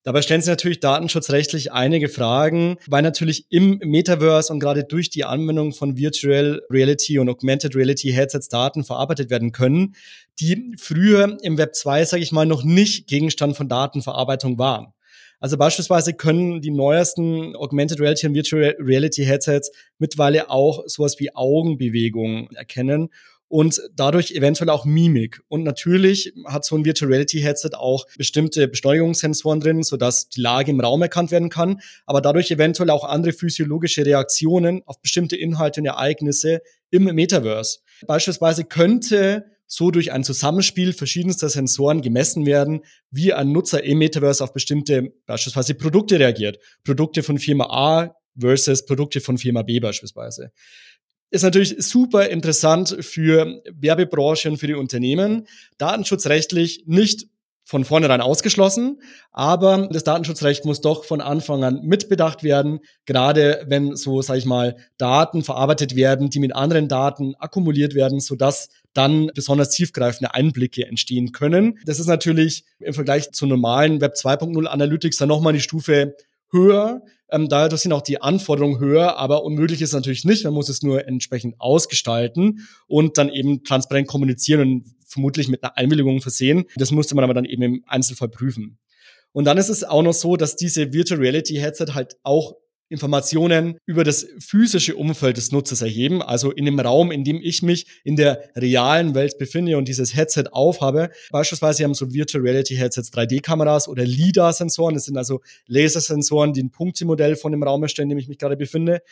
Dabei 0.02 0.22
stellen 0.22 0.40
sich 0.40 0.48
natürlich 0.48 0.80
datenschutzrechtlich 0.80 1.72
einige 1.72 2.08
Fragen, 2.08 2.78
weil 2.86 3.02
natürlich 3.02 3.44
im 3.50 3.80
Metaverse 3.84 4.50
und 4.50 4.58
gerade 4.58 4.84
durch 4.84 5.10
die 5.10 5.24
Anwendung 5.24 5.72
von 5.72 5.98
Virtual 5.98 6.62
Reality 6.70 7.18
und 7.18 7.28
Augmented 7.28 7.76
Reality 7.76 8.10
Headsets 8.10 8.48
Daten 8.48 8.82
verarbeitet 8.82 9.28
werden 9.28 9.52
können, 9.52 9.94
die 10.38 10.72
früher 10.78 11.36
im 11.42 11.58
Web 11.58 11.74
2, 11.74 12.06
sage 12.06 12.22
ich 12.22 12.32
mal, 12.32 12.46
noch 12.46 12.64
nicht 12.64 13.08
Gegenstand 13.08 13.58
von 13.58 13.68
Datenverarbeitung 13.68 14.58
waren. 14.58 14.94
Also 15.38 15.58
beispielsweise 15.58 16.14
können 16.14 16.62
die 16.62 16.70
neuesten 16.70 17.54
Augmented 17.54 18.00
Reality 18.00 18.26
und 18.26 18.34
Virtual 18.34 18.76
Reality 18.78 19.24
Headsets 19.24 19.70
mittlerweile 19.98 20.48
auch 20.48 20.82
sowas 20.86 21.18
wie 21.18 21.34
Augenbewegungen 21.34 22.48
erkennen 22.54 23.10
und 23.50 23.82
dadurch 23.96 24.30
eventuell 24.30 24.70
auch 24.70 24.84
Mimik. 24.84 25.42
Und 25.48 25.64
natürlich 25.64 26.32
hat 26.46 26.64
so 26.64 26.76
ein 26.76 26.84
Virtual 26.84 27.10
Reality 27.10 27.40
Headset 27.40 27.70
auch 27.74 28.06
bestimmte 28.16 28.68
Beschleunigungssensoren 28.68 29.58
drin, 29.58 29.82
sodass 29.82 30.28
die 30.28 30.40
Lage 30.40 30.70
im 30.70 30.78
Raum 30.78 31.02
erkannt 31.02 31.32
werden 31.32 31.50
kann, 31.50 31.80
aber 32.06 32.20
dadurch 32.20 32.52
eventuell 32.52 32.90
auch 32.90 33.02
andere 33.02 33.32
physiologische 33.32 34.06
Reaktionen 34.06 34.82
auf 34.86 35.02
bestimmte 35.02 35.34
Inhalte 35.34 35.80
und 35.80 35.86
Ereignisse 35.86 36.62
im 36.90 37.04
Metaverse. 37.04 37.80
Beispielsweise 38.06 38.64
könnte 38.64 39.46
so 39.66 39.90
durch 39.90 40.12
ein 40.12 40.22
Zusammenspiel 40.22 40.92
verschiedenster 40.92 41.48
Sensoren 41.48 42.02
gemessen 42.02 42.46
werden, 42.46 42.82
wie 43.10 43.32
ein 43.32 43.50
Nutzer 43.50 43.82
im 43.82 43.98
Metaverse 43.98 44.44
auf 44.44 44.52
bestimmte 44.52 45.12
beispielsweise 45.26 45.74
Produkte 45.74 46.20
reagiert. 46.20 46.60
Produkte 46.84 47.24
von 47.24 47.38
Firma 47.38 47.64
A 47.68 48.14
versus 48.38 48.84
Produkte 48.86 49.20
von 49.20 49.38
Firma 49.38 49.62
B 49.62 49.80
beispielsweise 49.80 50.52
ist 51.30 51.42
natürlich 51.42 51.76
super 51.78 52.28
interessant 52.28 52.96
für 53.00 53.62
Werbebranche 53.72 54.50
und 54.50 54.58
für 54.58 54.66
die 54.66 54.74
Unternehmen. 54.74 55.46
Datenschutzrechtlich 55.78 56.84
nicht 56.86 57.28
von 57.70 57.84
vornherein 57.84 58.20
ausgeschlossen, 58.20 59.00
aber 59.30 59.88
das 59.92 60.02
Datenschutzrecht 60.02 60.64
muss 60.64 60.80
doch 60.80 61.04
von 61.04 61.20
Anfang 61.20 61.62
an 61.62 61.82
mitbedacht 61.84 62.42
werden, 62.42 62.80
gerade 63.06 63.64
wenn 63.68 63.94
so, 63.94 64.22
sage 64.22 64.40
ich 64.40 64.44
mal, 64.44 64.76
Daten 64.98 65.44
verarbeitet 65.44 65.94
werden, 65.94 66.30
die 66.30 66.40
mit 66.40 66.52
anderen 66.52 66.88
Daten 66.88 67.36
akkumuliert 67.38 67.94
werden, 67.94 68.18
sodass 68.18 68.70
dann 68.92 69.30
besonders 69.36 69.70
tiefgreifende 69.70 70.34
Einblicke 70.34 70.84
entstehen 70.84 71.30
können. 71.30 71.78
Das 71.86 72.00
ist 72.00 72.08
natürlich 72.08 72.64
im 72.80 72.92
Vergleich 72.92 73.30
zu 73.30 73.46
normalen 73.46 74.00
Web 74.00 74.14
2.0 74.16 74.66
Analytics 74.66 75.18
dann 75.18 75.28
nochmal 75.28 75.52
die 75.52 75.60
Stufe 75.60 76.16
höher. 76.50 77.02
Ähm, 77.32 77.48
daher 77.48 77.74
sind 77.76 77.92
auch 77.92 78.02
die 78.02 78.20
Anforderungen 78.20 78.78
höher, 78.78 79.16
aber 79.16 79.44
unmöglich 79.44 79.82
ist 79.82 79.92
natürlich 79.92 80.24
nicht. 80.24 80.44
Man 80.44 80.54
muss 80.54 80.68
es 80.68 80.82
nur 80.82 81.06
entsprechend 81.06 81.54
ausgestalten 81.58 82.66
und 82.86 83.18
dann 83.18 83.28
eben 83.28 83.64
transparent 83.64 84.08
kommunizieren 84.08 84.60
und 84.60 84.94
vermutlich 85.06 85.48
mit 85.48 85.62
einer 85.62 85.76
Einwilligung 85.76 86.20
versehen. 86.20 86.64
Das 86.76 86.90
musste 86.90 87.14
man 87.14 87.24
aber 87.24 87.34
dann 87.34 87.44
eben 87.44 87.62
im 87.62 87.84
Einzelfall 87.86 88.28
prüfen. 88.28 88.78
Und 89.32 89.44
dann 89.44 89.58
ist 89.58 89.68
es 89.68 89.84
auch 89.84 90.02
noch 90.02 90.12
so, 90.12 90.36
dass 90.36 90.56
diese 90.56 90.92
Virtual 90.92 91.20
Reality 91.20 91.54
Headset 91.54 91.94
halt 91.94 92.16
auch 92.22 92.54
Informationen 92.90 93.78
über 93.86 94.02
das 94.02 94.26
physische 94.40 94.96
Umfeld 94.96 95.36
des 95.36 95.52
Nutzers 95.52 95.80
erheben, 95.80 96.22
also 96.22 96.50
in 96.50 96.64
dem 96.64 96.78
Raum, 96.78 97.12
in 97.12 97.22
dem 97.24 97.40
ich 97.40 97.62
mich 97.62 97.86
in 98.02 98.16
der 98.16 98.50
realen 98.56 99.14
Welt 99.14 99.38
befinde 99.38 99.78
und 99.78 99.86
dieses 99.86 100.14
Headset 100.14 100.44
aufhabe. 100.50 101.10
Beispielsweise 101.30 101.84
haben 101.84 101.94
so 101.94 102.12
Virtual 102.12 102.42
Reality 102.42 102.74
Headsets 102.74 103.12
3D-Kameras 103.12 103.88
oder 103.88 104.04
LIDAR-Sensoren. 104.04 104.94
Das 104.94 105.04
sind 105.04 105.16
also 105.16 105.40
Lasersensoren, 105.66 106.52
die 106.52 106.64
ein 106.64 106.70
Punktemodell 106.70 107.36
von 107.36 107.52
dem 107.52 107.62
Raum 107.62 107.84
erstellen, 107.84 108.10
in 108.10 108.16
dem 108.16 108.18
ich 108.18 108.28
mich 108.28 108.38
gerade 108.38 108.56
befinde. 108.56 109.02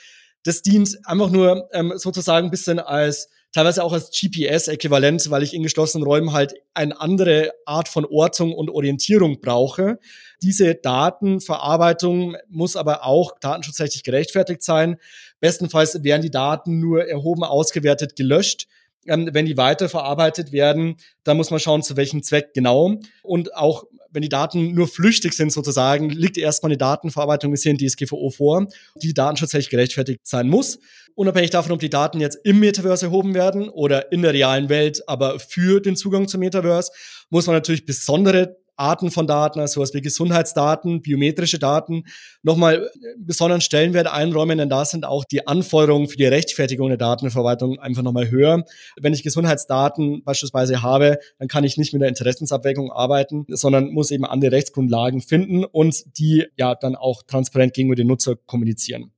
Das 0.42 0.62
dient 0.62 0.98
einfach 1.04 1.30
nur 1.30 1.68
ähm, 1.72 1.92
sozusagen 1.96 2.48
ein 2.48 2.50
bisschen 2.50 2.80
als 2.80 3.28
teilweise 3.52 3.82
auch 3.82 3.92
als 3.92 4.10
GPS-Äquivalent, 4.10 5.30
weil 5.30 5.42
ich 5.42 5.54
in 5.54 5.62
geschlossenen 5.62 6.06
Räumen 6.06 6.32
halt 6.32 6.54
eine 6.74 7.00
andere 7.00 7.52
Art 7.64 7.88
von 7.88 8.04
Ortung 8.04 8.52
und 8.52 8.70
Orientierung 8.70 9.40
brauche. 9.40 9.98
Diese 10.42 10.74
Datenverarbeitung 10.74 12.36
muss 12.48 12.76
aber 12.76 13.04
auch 13.04 13.38
datenschutzrechtlich 13.40 14.04
gerechtfertigt 14.04 14.62
sein. 14.62 14.98
Bestenfalls 15.40 16.02
werden 16.02 16.22
die 16.22 16.30
Daten 16.30 16.78
nur 16.78 17.06
erhoben, 17.06 17.44
ausgewertet, 17.44 18.16
gelöscht. 18.16 18.68
Ähm, 19.06 19.30
wenn 19.32 19.46
die 19.46 19.56
weiterverarbeitet 19.56 20.52
werden, 20.52 20.96
dann 21.24 21.36
muss 21.36 21.50
man 21.50 21.60
schauen, 21.60 21.82
zu 21.82 21.96
welchem 21.96 22.22
Zweck 22.22 22.52
genau. 22.52 22.96
Und 23.22 23.54
auch 23.54 23.84
wenn 24.10 24.22
die 24.22 24.28
Daten 24.28 24.74
nur 24.74 24.88
flüchtig 24.88 25.34
sind 25.34 25.52
sozusagen, 25.52 26.10
liegt 26.10 26.36
erstmal 26.36 26.70
eine 26.70 26.78
Datenverarbeitung 26.78 27.54
in 27.54 27.78
DSGVO 27.78 28.30
vor, 28.30 28.66
die 29.02 29.14
datenschutzrechtlich 29.14 29.70
gerechtfertigt 29.70 30.20
sein 30.24 30.48
muss. 30.48 30.78
Unabhängig 31.14 31.50
davon, 31.50 31.72
ob 31.72 31.80
die 31.80 31.90
Daten 31.90 32.20
jetzt 32.20 32.38
im 32.44 32.60
Metaverse 32.60 33.06
erhoben 33.06 33.34
werden 33.34 33.68
oder 33.68 34.12
in 34.12 34.22
der 34.22 34.32
realen 34.32 34.68
Welt, 34.68 35.02
aber 35.08 35.38
für 35.40 35.80
den 35.80 35.96
Zugang 35.96 36.28
zum 36.28 36.40
Metaverse, 36.40 36.92
muss 37.30 37.46
man 37.46 37.56
natürlich 37.56 37.84
besondere 37.84 38.56
Arten 38.78 39.10
von 39.10 39.26
Daten, 39.26 39.60
also 39.60 39.74
sowas 39.74 39.92
wie 39.94 40.00
Gesundheitsdaten, 40.00 41.02
biometrische 41.02 41.58
Daten, 41.58 42.04
nochmal 42.42 42.90
besonderen 43.18 43.60
Stellenwert 43.60 44.06
einräumen, 44.06 44.58
denn 44.58 44.68
da 44.68 44.84
sind 44.84 45.04
auch 45.04 45.24
die 45.24 45.46
Anforderungen 45.46 46.08
für 46.08 46.16
die 46.16 46.26
Rechtfertigung 46.26 46.88
der 46.88 46.98
Datenverwaltung 46.98 47.78
einfach 47.78 48.02
nochmal 48.02 48.30
höher. 48.30 48.64
Wenn 49.00 49.12
ich 49.12 49.22
Gesundheitsdaten 49.22 50.22
beispielsweise 50.24 50.82
habe, 50.82 51.18
dann 51.38 51.48
kann 51.48 51.64
ich 51.64 51.76
nicht 51.76 51.92
mit 51.92 52.02
der 52.02 52.08
Interessensabwägung 52.08 52.92
arbeiten, 52.92 53.46
sondern 53.48 53.90
muss 53.90 54.10
eben 54.10 54.24
andere 54.24 54.52
Rechtsgrundlagen 54.52 55.20
finden 55.20 55.64
und 55.64 56.04
die 56.18 56.46
ja 56.56 56.74
dann 56.74 56.96
auch 56.96 57.22
transparent 57.22 57.74
gegenüber 57.74 57.96
den 57.96 58.06
Nutzer 58.06 58.36
kommunizieren. 58.46 59.12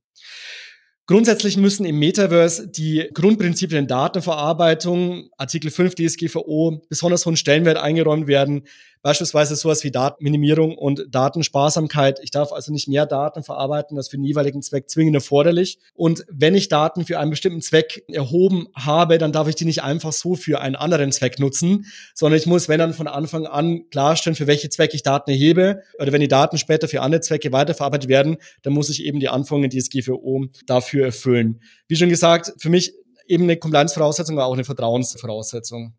Grundsätzlich 1.11 1.57
müssen 1.57 1.85
im 1.85 1.99
Metaverse 1.99 2.69
die 2.69 3.09
Grundprinzipien 3.13 3.85
Datenverarbeitung, 3.85 5.29
Artikel 5.35 5.69
5 5.69 5.95
DSGVO, 5.95 6.83
besonders 6.87 7.25
hohen 7.25 7.35
Stellenwert 7.35 7.77
eingeräumt 7.77 8.27
werden, 8.27 8.63
Beispielsweise 9.01 9.55
sowas 9.55 9.83
wie 9.83 9.91
Datenminimierung 9.91 10.77
und 10.77 11.05
Datensparsamkeit. 11.09 12.19
Ich 12.21 12.31
darf 12.31 12.51
also 12.51 12.71
nicht 12.71 12.87
mehr 12.87 13.05
Daten 13.05 13.43
verarbeiten, 13.43 13.95
das 13.97 14.09
für 14.09 14.17
den 14.17 14.25
jeweiligen 14.25 14.61
Zweck 14.61 14.89
zwingend 14.89 15.15
erforderlich. 15.15 15.79
Und 15.93 16.23
wenn 16.29 16.53
ich 16.53 16.69
Daten 16.69 17.05
für 17.05 17.19
einen 17.19 17.31
bestimmten 17.31 17.61
Zweck 17.61 18.03
erhoben 18.07 18.67
habe, 18.75 19.17
dann 19.17 19.31
darf 19.31 19.47
ich 19.47 19.55
die 19.55 19.65
nicht 19.65 19.83
einfach 19.83 20.13
so 20.13 20.35
für 20.35 20.61
einen 20.61 20.75
anderen 20.75 21.11
Zweck 21.11 21.39
nutzen, 21.39 21.85
sondern 22.13 22.39
ich 22.39 22.45
muss, 22.45 22.69
wenn 22.69 22.79
dann 22.79 22.93
von 22.93 23.07
Anfang 23.07 23.47
an 23.47 23.89
klarstellen, 23.89 24.35
für 24.35 24.47
welche 24.47 24.69
Zwecke 24.69 24.95
ich 24.95 25.03
Daten 25.03 25.31
erhebe. 25.31 25.81
Oder 25.97 26.11
wenn 26.11 26.21
die 26.21 26.27
Daten 26.27 26.57
später 26.57 26.87
für 26.87 27.01
andere 27.01 27.21
Zwecke 27.21 27.51
weiterverarbeitet 27.51 28.09
werden, 28.09 28.37
dann 28.61 28.73
muss 28.73 28.89
ich 28.89 29.03
eben 29.03 29.19
die 29.19 29.29
Anforderungen 29.29 29.71
DSGVO 29.71 30.45
dafür 30.67 31.05
erfüllen. 31.05 31.61
Wie 31.87 31.95
schon 31.95 32.09
gesagt, 32.09 32.53
für 32.57 32.69
mich 32.69 32.93
eben 33.27 33.43
eine 33.43 33.57
Compliance-Voraussetzung, 33.57 34.37
aber 34.37 34.45
auch 34.45 34.53
eine 34.53 34.63
Vertrauensvoraussetzung. 34.63 35.93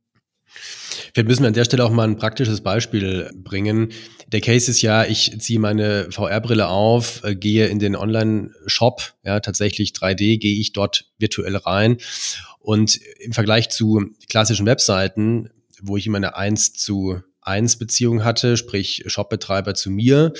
Wir 1.14 1.24
müssen 1.24 1.44
an 1.44 1.52
der 1.52 1.64
Stelle 1.64 1.84
auch 1.84 1.90
mal 1.90 2.04
ein 2.04 2.16
praktisches 2.16 2.60
Beispiel 2.60 3.30
bringen. 3.34 3.92
Der 4.28 4.40
Case 4.40 4.70
ist 4.70 4.82
ja, 4.82 5.04
ich 5.04 5.38
ziehe 5.40 5.58
meine 5.58 6.10
VR-Brille 6.10 6.68
auf, 6.68 7.22
äh, 7.24 7.34
gehe 7.34 7.66
in 7.66 7.78
den 7.78 7.96
Online-Shop, 7.96 9.14
ja, 9.24 9.40
tatsächlich 9.40 9.92
3D, 9.92 10.38
gehe 10.38 10.58
ich 10.58 10.72
dort 10.72 11.06
virtuell 11.18 11.56
rein. 11.56 11.98
Und 12.58 13.00
im 13.18 13.32
Vergleich 13.32 13.68
zu 13.70 14.06
klassischen 14.28 14.66
Webseiten, 14.66 15.50
wo 15.80 15.96
ich 15.96 16.06
immer 16.06 16.18
eine 16.18 16.36
1 16.36 16.74
zu 16.74 17.20
1 17.42 17.78
Beziehung 17.78 18.24
hatte, 18.24 18.56
sprich 18.56 19.02
Shopbetreiber 19.06 19.74
zu 19.74 19.90
mir, 19.90 20.32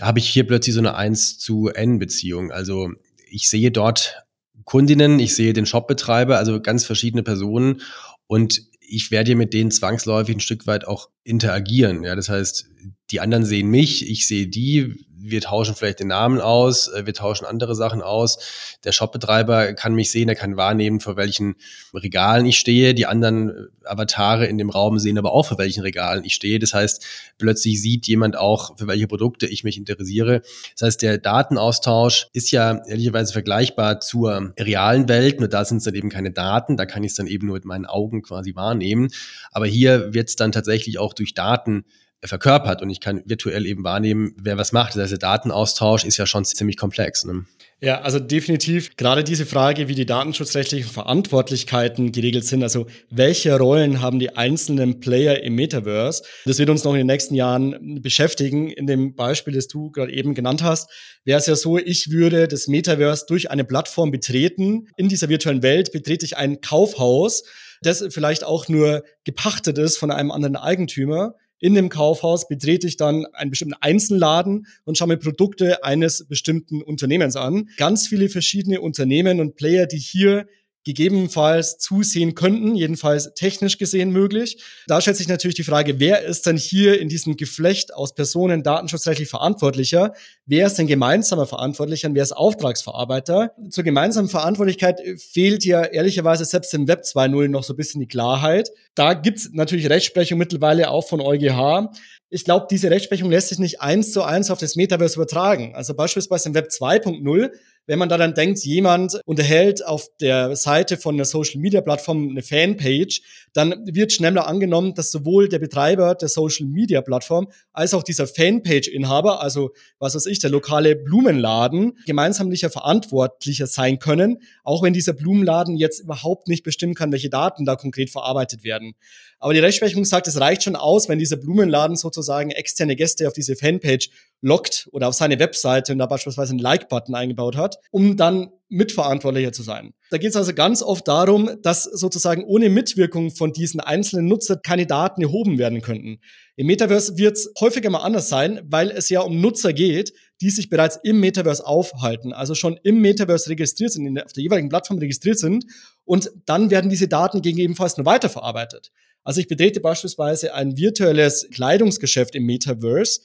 habe 0.00 0.18
ich 0.18 0.28
hier 0.28 0.46
plötzlich 0.46 0.74
so 0.74 0.80
eine 0.80 0.94
1 0.94 1.38
zu 1.38 1.68
N 1.68 1.98
Beziehung. 1.98 2.52
Also 2.52 2.92
ich 3.28 3.48
sehe 3.48 3.70
dort 3.70 4.22
Kundinnen, 4.64 5.18
ich 5.18 5.34
sehe 5.34 5.52
den 5.52 5.66
Shopbetreiber, 5.66 6.38
also 6.38 6.60
ganz 6.60 6.84
verschiedene 6.84 7.22
Personen 7.22 7.82
und 8.26 8.62
ich 8.88 9.10
werde 9.10 9.34
mit 9.34 9.52
denen 9.52 9.70
zwangsläufig 9.70 10.36
ein 10.36 10.40
Stück 10.40 10.66
weit 10.66 10.86
auch 10.86 11.10
interagieren. 11.24 12.02
Ja, 12.02 12.14
das 12.14 12.28
heißt, 12.28 12.68
die 13.10 13.20
anderen 13.20 13.44
sehen 13.44 13.68
mich, 13.68 14.08
ich 14.08 14.26
sehe 14.26 14.46
die, 14.46 15.05
wir 15.30 15.40
tauschen 15.40 15.74
vielleicht 15.74 16.00
den 16.00 16.08
Namen 16.08 16.40
aus, 16.40 16.88
äh, 16.88 17.06
wir 17.06 17.14
tauschen 17.14 17.46
andere 17.46 17.74
Sachen 17.74 18.02
aus. 18.02 18.38
Der 18.84 18.92
Shopbetreiber 18.92 19.74
kann 19.74 19.94
mich 19.94 20.10
sehen, 20.10 20.28
er 20.28 20.34
kann 20.34 20.56
wahrnehmen, 20.56 21.00
vor 21.00 21.16
welchen 21.16 21.56
Regalen 21.94 22.46
ich 22.46 22.58
stehe. 22.58 22.94
Die 22.94 23.06
anderen 23.06 23.50
äh, 23.50 23.52
Avatare 23.84 24.46
in 24.46 24.58
dem 24.58 24.70
Raum 24.70 24.98
sehen 24.98 25.18
aber 25.18 25.32
auch, 25.32 25.46
vor 25.46 25.58
welchen 25.58 25.82
Regalen 25.82 26.24
ich 26.24 26.34
stehe. 26.34 26.58
Das 26.58 26.74
heißt, 26.74 27.04
plötzlich 27.38 27.80
sieht 27.80 28.06
jemand 28.06 28.36
auch, 28.36 28.76
für 28.78 28.86
welche 28.86 29.06
Produkte 29.06 29.46
ich 29.46 29.64
mich 29.64 29.76
interessiere. 29.76 30.42
Das 30.78 30.86
heißt, 30.86 31.02
der 31.02 31.18
Datenaustausch 31.18 32.28
ist 32.32 32.50
ja 32.50 32.84
ehrlicherweise 32.86 33.32
vergleichbar 33.32 34.00
zur 34.00 34.52
realen 34.58 35.08
Welt, 35.08 35.40
nur 35.40 35.48
da 35.48 35.64
sind 35.64 35.78
es 35.78 35.84
dann 35.84 35.94
eben 35.94 36.10
keine 36.10 36.30
Daten, 36.30 36.76
da 36.76 36.86
kann 36.86 37.04
ich 37.04 37.12
es 37.12 37.16
dann 37.16 37.26
eben 37.26 37.46
nur 37.46 37.56
mit 37.56 37.64
meinen 37.64 37.86
Augen 37.86 38.22
quasi 38.22 38.54
wahrnehmen. 38.54 39.08
Aber 39.52 39.66
hier 39.66 40.14
wird 40.14 40.28
es 40.28 40.36
dann 40.36 40.52
tatsächlich 40.52 40.98
auch 40.98 41.14
durch 41.14 41.34
Daten 41.34 41.84
verkörpert 42.24 42.82
und 42.82 42.90
ich 42.90 43.00
kann 43.00 43.22
virtuell 43.26 43.66
eben 43.66 43.84
wahrnehmen, 43.84 44.34
wer 44.40 44.56
was 44.56 44.72
macht. 44.72 44.94
Das 44.94 45.02
heißt, 45.02 45.12
der 45.12 45.18
Datenaustausch 45.18 46.04
ist 46.04 46.16
ja 46.16 46.26
schon 46.26 46.44
ziemlich 46.44 46.76
komplex. 46.76 47.24
Ne? 47.24 47.44
Ja, 47.80 48.00
also 48.00 48.18
definitiv 48.18 48.96
gerade 48.96 49.22
diese 49.22 49.44
Frage, 49.44 49.86
wie 49.88 49.94
die 49.94 50.06
datenschutzrechtlichen 50.06 50.90
Verantwortlichkeiten 50.90 52.12
geregelt 52.12 52.46
sind, 52.46 52.62
also 52.62 52.86
welche 53.10 53.56
Rollen 53.58 54.00
haben 54.00 54.18
die 54.18 54.34
einzelnen 54.34 55.00
Player 55.00 55.42
im 55.42 55.56
Metaverse, 55.56 56.22
das 56.46 56.58
wird 56.58 56.70
uns 56.70 56.84
noch 56.84 56.92
in 56.92 56.98
den 56.98 57.06
nächsten 57.06 57.34
Jahren 57.34 58.00
beschäftigen. 58.00 58.70
In 58.70 58.86
dem 58.86 59.14
Beispiel, 59.14 59.52
das 59.52 59.68
du 59.68 59.90
gerade 59.90 60.12
eben 60.12 60.34
genannt 60.34 60.62
hast, 60.62 60.90
wäre 61.24 61.38
es 61.38 61.46
ja 61.46 61.54
so, 61.54 61.76
ich 61.76 62.10
würde 62.10 62.48
das 62.48 62.66
Metaverse 62.66 63.26
durch 63.28 63.50
eine 63.50 63.64
Plattform 63.64 64.10
betreten. 64.10 64.88
In 64.96 65.10
dieser 65.10 65.28
virtuellen 65.28 65.62
Welt 65.62 65.92
betrete 65.92 66.24
ich 66.24 66.38
ein 66.38 66.62
Kaufhaus, 66.62 67.44
das 67.82 68.02
vielleicht 68.08 68.42
auch 68.42 68.68
nur 68.68 69.04
gepachtet 69.24 69.76
ist 69.76 69.98
von 69.98 70.10
einem 70.10 70.30
anderen 70.30 70.56
Eigentümer 70.56 71.34
in 71.66 71.74
dem 71.74 71.88
Kaufhaus 71.88 72.46
betrete 72.46 72.86
ich 72.86 72.96
dann 72.96 73.26
einen 73.32 73.50
bestimmten 73.50 73.74
Einzelladen 73.80 74.68
und 74.84 74.96
schaue 74.96 75.08
mir 75.08 75.16
Produkte 75.16 75.82
eines 75.82 76.24
bestimmten 76.28 76.80
Unternehmens 76.80 77.34
an. 77.34 77.70
Ganz 77.76 78.06
viele 78.06 78.28
verschiedene 78.28 78.80
Unternehmen 78.80 79.40
und 79.40 79.56
Player, 79.56 79.86
die 79.86 79.98
hier 79.98 80.46
gegebenenfalls 80.86 81.78
zusehen 81.78 82.36
könnten, 82.36 82.76
jedenfalls 82.76 83.34
technisch 83.34 83.76
gesehen 83.76 84.12
möglich. 84.12 84.62
Da 84.86 85.00
stellt 85.00 85.16
sich 85.16 85.26
natürlich 85.26 85.56
die 85.56 85.64
Frage, 85.64 85.98
wer 85.98 86.24
ist 86.24 86.46
denn 86.46 86.56
hier 86.56 87.00
in 87.00 87.08
diesem 87.08 87.36
Geflecht 87.36 87.92
aus 87.92 88.14
Personen 88.14 88.62
datenschutzrechtlich 88.62 89.28
verantwortlicher? 89.28 90.14
Wer 90.46 90.68
ist 90.68 90.78
denn 90.78 90.86
gemeinsamer 90.86 91.46
Verantwortlicher 91.46 92.08
und 92.08 92.14
wer 92.14 92.22
ist 92.22 92.36
Auftragsverarbeiter? 92.36 93.52
Zur 93.68 93.82
gemeinsamen 93.82 94.28
Verantwortlichkeit 94.28 95.00
fehlt 95.18 95.64
ja 95.64 95.82
ehrlicherweise 95.82 96.44
selbst 96.44 96.72
im 96.72 96.86
Web 96.86 97.02
2.0 97.02 97.48
noch 97.48 97.64
so 97.64 97.72
ein 97.72 97.76
bisschen 97.76 98.00
die 98.00 98.06
Klarheit. 98.06 98.70
Da 98.94 99.14
gibt's 99.14 99.50
natürlich 99.52 99.90
Rechtsprechung 99.90 100.38
mittlerweile 100.38 100.90
auch 100.90 101.08
von 101.08 101.20
EuGH. 101.20 101.90
Ich 102.28 102.44
glaube, 102.44 102.66
diese 102.70 102.90
Rechtsprechung 102.90 103.28
lässt 103.30 103.48
sich 103.48 103.58
nicht 103.58 103.80
eins 103.80 104.12
zu 104.12 104.22
eins 104.22 104.52
auf 104.52 104.58
das 104.58 104.76
Metaverse 104.76 105.16
übertragen. 105.16 105.74
Also 105.74 105.94
beispielsweise 105.94 106.48
im 106.48 106.54
Web 106.54 106.68
2.0 106.70 107.50
wenn 107.86 107.98
man 107.98 108.08
da 108.08 108.18
dann 108.18 108.34
denkt, 108.34 108.58
jemand 108.64 109.20
unterhält 109.24 109.84
auf 109.84 110.08
der 110.20 110.56
Seite 110.56 110.96
von 110.96 111.14
einer 111.14 111.24
Social 111.24 111.60
Media 111.60 111.80
Plattform 111.80 112.28
eine 112.30 112.42
Fanpage, 112.42 113.22
dann 113.52 113.86
wird 113.86 114.12
schneller 114.12 114.46
angenommen, 114.46 114.94
dass 114.94 115.10
sowohl 115.10 115.48
der 115.48 115.58
Betreiber 115.58 116.14
der 116.14 116.28
Social 116.28 116.66
Media 116.66 117.00
Plattform 117.00 117.48
als 117.72 117.94
auch 117.94 118.02
dieser 118.02 118.26
Fanpage-Inhaber, 118.26 119.40
also 119.40 119.70
was 119.98 120.14
weiß 120.14 120.26
ich, 120.26 120.40
der 120.40 120.50
lokale 120.50 120.96
Blumenladen, 120.96 121.98
gemeinsamlicher 122.06 122.70
Verantwortlicher 122.70 123.66
sein 123.66 123.98
können, 123.98 124.42
auch 124.64 124.82
wenn 124.82 124.92
dieser 124.92 125.12
Blumenladen 125.12 125.76
jetzt 125.76 126.00
überhaupt 126.00 126.48
nicht 126.48 126.64
bestimmen 126.64 126.94
kann, 126.94 127.12
welche 127.12 127.30
Daten 127.30 127.64
da 127.64 127.76
konkret 127.76 128.10
verarbeitet 128.10 128.64
werden. 128.64 128.94
Aber 129.38 129.54
die 129.54 129.60
Rechtsprechung 129.60 130.04
sagt, 130.04 130.26
es 130.28 130.40
reicht 130.40 130.62
schon 130.62 130.76
aus, 130.76 131.08
wenn 131.08 131.18
dieser 131.18 131.36
Blumenladen 131.36 131.96
sozusagen 131.96 132.50
externe 132.50 132.96
Gäste 132.96 133.28
auf 133.28 133.34
diese 133.34 133.54
Fanpage 133.54 134.10
lockt 134.40 134.88
oder 134.92 135.08
auf 135.08 135.14
seine 135.14 135.38
Webseite 135.38 135.92
und 135.92 135.98
da 135.98 136.06
beispielsweise 136.06 136.50
einen 136.50 136.60
Like-Button 136.60 137.14
eingebaut 137.14 137.56
hat, 137.56 137.78
um 137.90 138.16
dann 138.16 138.50
mitverantwortlicher 138.68 139.52
zu 139.52 139.62
sein. 139.62 139.92
Da 140.10 140.18
geht 140.18 140.30
es 140.30 140.36
also 140.36 140.52
ganz 140.52 140.82
oft 140.82 141.06
darum, 141.06 141.50
dass 141.62 141.84
sozusagen 141.84 142.44
ohne 142.44 142.68
Mitwirkung 142.68 143.30
von 143.30 143.52
diesen 143.52 143.80
einzelnen 143.80 144.26
Nutzer 144.26 144.56
keine 144.56 144.86
Daten 144.86 145.22
erhoben 145.22 145.58
werden 145.58 145.82
könnten. 145.82 146.18
Im 146.56 146.66
Metaverse 146.66 147.16
wird 147.16 147.36
es 147.36 147.52
häufiger 147.60 147.90
mal 147.90 148.00
anders 148.00 148.28
sein, 148.28 148.60
weil 148.64 148.90
es 148.90 149.08
ja 149.08 149.20
um 149.20 149.40
Nutzer 149.40 149.72
geht, 149.72 150.12
die 150.40 150.50
sich 150.50 150.68
bereits 150.68 150.98
im 151.02 151.20
Metaverse 151.20 151.64
aufhalten, 151.64 152.32
also 152.32 152.54
schon 152.54 152.78
im 152.82 153.00
Metaverse 153.00 153.48
registriert 153.50 153.92
sind, 153.92 154.22
auf 154.22 154.32
der 154.32 154.42
jeweiligen 154.42 154.68
Plattform 154.68 154.98
registriert 154.98 155.38
sind 155.38 155.64
und 156.04 156.30
dann 156.44 156.70
werden 156.70 156.90
diese 156.90 157.08
Daten 157.08 157.42
gegebenenfalls 157.42 157.96
nur 157.96 158.06
weiterverarbeitet. 158.06 158.90
Also 159.24 159.40
ich 159.40 159.48
betrete 159.48 159.80
beispielsweise 159.80 160.54
ein 160.54 160.76
virtuelles 160.76 161.48
Kleidungsgeschäft 161.50 162.34
im 162.34 162.44
Metaverse, 162.44 163.20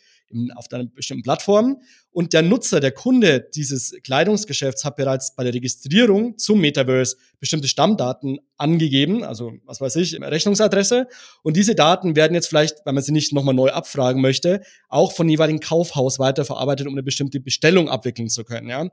auf 0.55 0.65
einer 0.71 0.85
bestimmten 0.85 1.23
Plattform. 1.23 1.81
Und 2.11 2.33
der 2.33 2.41
Nutzer, 2.41 2.79
der 2.79 2.91
Kunde 2.91 3.47
dieses 3.55 3.95
Kleidungsgeschäfts 4.03 4.83
hat 4.83 4.97
bereits 4.97 5.35
bei 5.35 5.43
der 5.43 5.53
Registrierung 5.53 6.37
zum 6.37 6.59
Metaverse 6.59 7.15
bestimmte 7.39 7.67
Stammdaten 7.67 8.39
angegeben, 8.57 9.23
also 9.23 9.53
was 9.65 9.79
weiß 9.79 9.95
ich, 9.97 10.19
Rechnungsadresse. 10.21 11.07
Und 11.41 11.55
diese 11.55 11.73
Daten 11.73 12.15
werden 12.15 12.33
jetzt 12.33 12.47
vielleicht, 12.47 12.85
wenn 12.85 12.95
man 12.95 13.03
sie 13.03 13.13
nicht 13.13 13.33
nochmal 13.33 13.55
neu 13.55 13.69
abfragen 13.69 14.21
möchte, 14.21 14.61
auch 14.89 15.13
von 15.13 15.29
jeweiligen 15.29 15.59
Kaufhaus 15.59 16.19
weiterverarbeitet, 16.19 16.87
um 16.87 16.93
eine 16.93 17.03
bestimmte 17.03 17.39
Bestellung 17.39 17.89
abwickeln 17.89 18.29
zu 18.29 18.43
können. 18.43 18.69
Ja. 18.69 18.89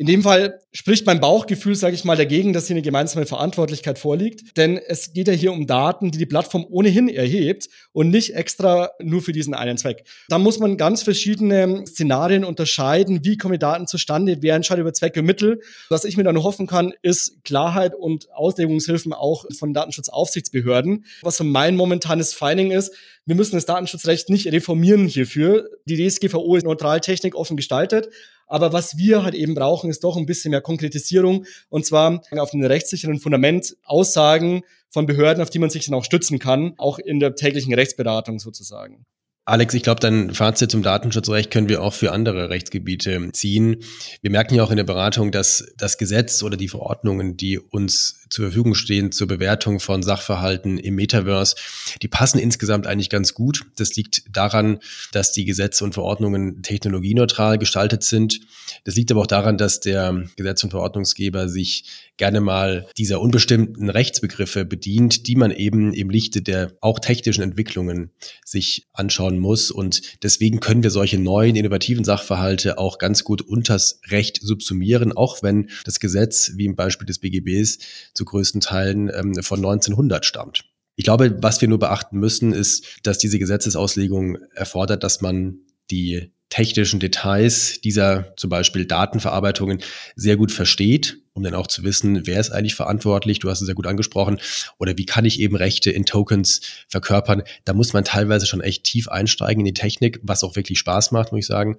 In 0.00 0.06
dem 0.06 0.22
Fall 0.22 0.58
spricht 0.72 1.04
mein 1.04 1.20
Bauchgefühl, 1.20 1.74
sage 1.74 1.94
ich 1.94 2.04
mal, 2.04 2.16
dagegen, 2.16 2.54
dass 2.54 2.66
hier 2.66 2.72
eine 2.72 2.80
gemeinsame 2.80 3.26
Verantwortlichkeit 3.26 3.98
vorliegt. 3.98 4.56
Denn 4.56 4.78
es 4.78 5.12
geht 5.12 5.28
ja 5.28 5.34
hier 5.34 5.52
um 5.52 5.66
Daten, 5.66 6.10
die 6.10 6.16
die 6.16 6.24
Plattform 6.24 6.64
ohnehin 6.70 7.10
erhebt 7.10 7.68
und 7.92 8.08
nicht 8.08 8.34
extra 8.34 8.92
nur 9.02 9.20
für 9.20 9.32
diesen 9.32 9.52
einen 9.52 9.76
Zweck. 9.76 10.04
Da 10.30 10.38
muss 10.38 10.58
man 10.58 10.78
ganz 10.78 11.02
verschiedene 11.02 11.84
Szenarien 11.86 12.44
unterscheiden. 12.44 13.26
Wie 13.26 13.36
kommen 13.36 13.52
die 13.52 13.58
Daten 13.58 13.86
zustande? 13.86 14.38
Wer 14.40 14.54
entscheidet 14.54 14.80
über 14.80 14.94
Zwecke 14.94 15.20
und 15.20 15.26
Mittel? 15.26 15.60
Was 15.90 16.06
ich 16.06 16.16
mir 16.16 16.24
dann 16.24 16.42
hoffen 16.42 16.66
kann, 16.66 16.94
ist 17.02 17.44
Klarheit 17.44 17.94
und 17.94 18.32
Auslegungshilfen 18.32 19.12
auch 19.12 19.44
von 19.58 19.74
Datenschutzaufsichtsbehörden. 19.74 21.04
Was 21.20 21.36
so 21.36 21.44
mein 21.44 21.76
momentanes 21.76 22.32
Finding 22.32 22.70
ist, 22.70 22.94
wir 23.26 23.36
müssen 23.36 23.56
das 23.56 23.66
Datenschutzrecht 23.66 24.30
nicht 24.30 24.46
reformieren 24.50 25.06
hierfür. 25.06 25.68
Die 25.84 26.08
DSGVO 26.08 26.56
ist 26.56 26.64
neutral 26.64 27.00
technik 27.00 27.34
offen 27.34 27.58
gestaltet. 27.58 28.08
Aber 28.50 28.72
was 28.72 28.98
wir 28.98 29.22
halt 29.22 29.34
eben 29.34 29.54
brauchen, 29.54 29.88
ist 29.88 30.02
doch 30.02 30.16
ein 30.16 30.26
bisschen 30.26 30.50
mehr 30.50 30.60
Konkretisierung 30.60 31.46
und 31.68 31.86
zwar 31.86 32.20
auf 32.32 32.52
einem 32.52 32.64
rechtssicheren 32.64 33.20
Fundament 33.20 33.76
Aussagen 33.84 34.62
von 34.90 35.06
Behörden, 35.06 35.40
auf 35.40 35.50
die 35.50 35.60
man 35.60 35.70
sich 35.70 35.86
dann 35.86 35.94
auch 35.94 36.04
stützen 36.04 36.40
kann, 36.40 36.74
auch 36.76 36.98
in 36.98 37.20
der 37.20 37.36
täglichen 37.36 37.72
Rechtsberatung 37.72 38.40
sozusagen. 38.40 39.06
Alex, 39.44 39.74
ich 39.74 39.82
glaube, 39.82 40.00
dein 40.00 40.34
Fazit 40.34 40.70
zum 40.70 40.82
Datenschutzrecht 40.82 41.50
können 41.50 41.68
wir 41.68 41.82
auch 41.82 41.94
für 41.94 42.12
andere 42.12 42.50
Rechtsgebiete 42.50 43.30
ziehen. 43.32 43.76
Wir 44.20 44.30
merken 44.30 44.56
ja 44.56 44.64
auch 44.64 44.70
in 44.70 44.76
der 44.76 44.84
Beratung, 44.84 45.32
dass 45.32 45.72
das 45.76 45.96
Gesetz 45.96 46.42
oder 46.42 46.56
die 46.56 46.68
Verordnungen, 46.68 47.36
die 47.36 47.58
uns 47.58 48.19
zur 48.30 48.46
Verfügung 48.46 48.74
stehen 48.74 49.12
zur 49.12 49.26
Bewertung 49.26 49.80
von 49.80 50.02
Sachverhalten 50.02 50.78
im 50.78 50.94
Metaverse, 50.94 51.56
die 52.00 52.08
passen 52.08 52.38
insgesamt 52.38 52.86
eigentlich 52.86 53.10
ganz 53.10 53.34
gut. 53.34 53.66
Das 53.76 53.94
liegt 53.96 54.22
daran, 54.34 54.78
dass 55.12 55.32
die 55.32 55.44
Gesetze 55.44 55.84
und 55.84 55.94
Verordnungen 55.94 56.62
technologieneutral 56.62 57.58
gestaltet 57.58 58.04
sind. 58.04 58.40
Das 58.84 58.94
liegt 58.94 59.10
aber 59.10 59.22
auch 59.22 59.26
daran, 59.26 59.58
dass 59.58 59.80
der 59.80 60.24
Gesetz- 60.36 60.64
und 60.64 60.70
Verordnungsgeber 60.70 61.48
sich 61.48 61.84
gerne 62.16 62.40
mal 62.40 62.86
dieser 62.98 63.20
unbestimmten 63.20 63.88
Rechtsbegriffe 63.88 64.64
bedient, 64.64 65.26
die 65.26 65.36
man 65.36 65.50
eben 65.50 65.92
im 65.92 66.10
Lichte 66.10 66.42
der 66.42 66.72
auch 66.80 67.00
technischen 67.00 67.42
Entwicklungen 67.42 68.10
sich 68.44 68.86
anschauen 68.92 69.38
muss. 69.38 69.70
Und 69.70 70.22
deswegen 70.22 70.60
können 70.60 70.82
wir 70.82 70.90
solche 70.90 71.18
neuen, 71.18 71.56
innovativen 71.56 72.04
Sachverhalte 72.04 72.78
auch 72.78 72.98
ganz 72.98 73.24
gut 73.24 73.42
unters 73.42 74.00
Recht 74.08 74.38
subsumieren, 74.42 75.12
auch 75.12 75.42
wenn 75.42 75.70
das 75.84 75.98
Gesetz, 75.98 76.52
wie 76.56 76.66
im 76.66 76.76
Beispiel 76.76 77.06
des 77.06 77.18
BGBs, 77.20 77.78
zu 78.20 78.26
größten 78.26 78.60
Teilen 78.60 79.10
ähm, 79.14 79.42
von 79.42 79.60
1900 79.60 80.26
stammt. 80.26 80.66
Ich 80.96 81.04
glaube, 81.04 81.38
was 81.40 81.62
wir 81.62 81.68
nur 81.68 81.78
beachten 81.78 82.18
müssen, 82.18 82.52
ist, 82.52 82.84
dass 83.02 83.16
diese 83.16 83.38
Gesetzesauslegung 83.38 84.36
erfordert, 84.54 85.02
dass 85.02 85.22
man 85.22 85.60
die 85.90 86.32
technischen 86.50 87.00
Details 87.00 87.80
dieser 87.80 88.34
zum 88.36 88.50
Beispiel 88.50 88.84
Datenverarbeitungen 88.84 89.80
sehr 90.16 90.36
gut 90.36 90.52
versteht, 90.52 91.16
um 91.32 91.42
dann 91.42 91.54
auch 91.54 91.68
zu 91.68 91.82
wissen, 91.84 92.26
wer 92.26 92.40
ist 92.40 92.50
eigentlich 92.50 92.74
verantwortlich, 92.74 93.38
du 93.38 93.48
hast 93.48 93.62
es 93.62 93.66
sehr 93.66 93.74
gut 93.74 93.86
angesprochen, 93.86 94.38
oder 94.78 94.98
wie 94.98 95.06
kann 95.06 95.24
ich 95.24 95.40
eben 95.40 95.56
Rechte 95.56 95.90
in 95.90 96.04
Tokens 96.04 96.60
verkörpern. 96.88 97.44
Da 97.64 97.72
muss 97.72 97.94
man 97.94 98.04
teilweise 98.04 98.44
schon 98.44 98.60
echt 98.60 98.84
tief 98.84 99.08
einsteigen 99.08 99.60
in 99.60 99.72
die 99.72 99.80
Technik, 99.80 100.20
was 100.22 100.44
auch 100.44 100.56
wirklich 100.56 100.78
Spaß 100.80 101.12
macht, 101.12 101.32
muss 101.32 101.38
ich 101.38 101.46
sagen. 101.46 101.78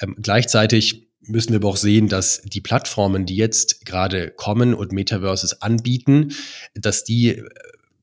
Ähm, 0.00 0.16
gleichzeitig 0.20 1.07
müssen 1.28 1.50
wir 1.50 1.56
aber 1.56 1.68
auch 1.68 1.76
sehen, 1.76 2.08
dass 2.08 2.42
die 2.42 2.60
Plattformen, 2.60 3.26
die 3.26 3.36
jetzt 3.36 3.84
gerade 3.86 4.30
kommen 4.30 4.74
und 4.74 4.92
Metaverses 4.92 5.62
anbieten, 5.62 6.34
dass 6.74 7.04
die 7.04 7.30
äh, 7.30 7.48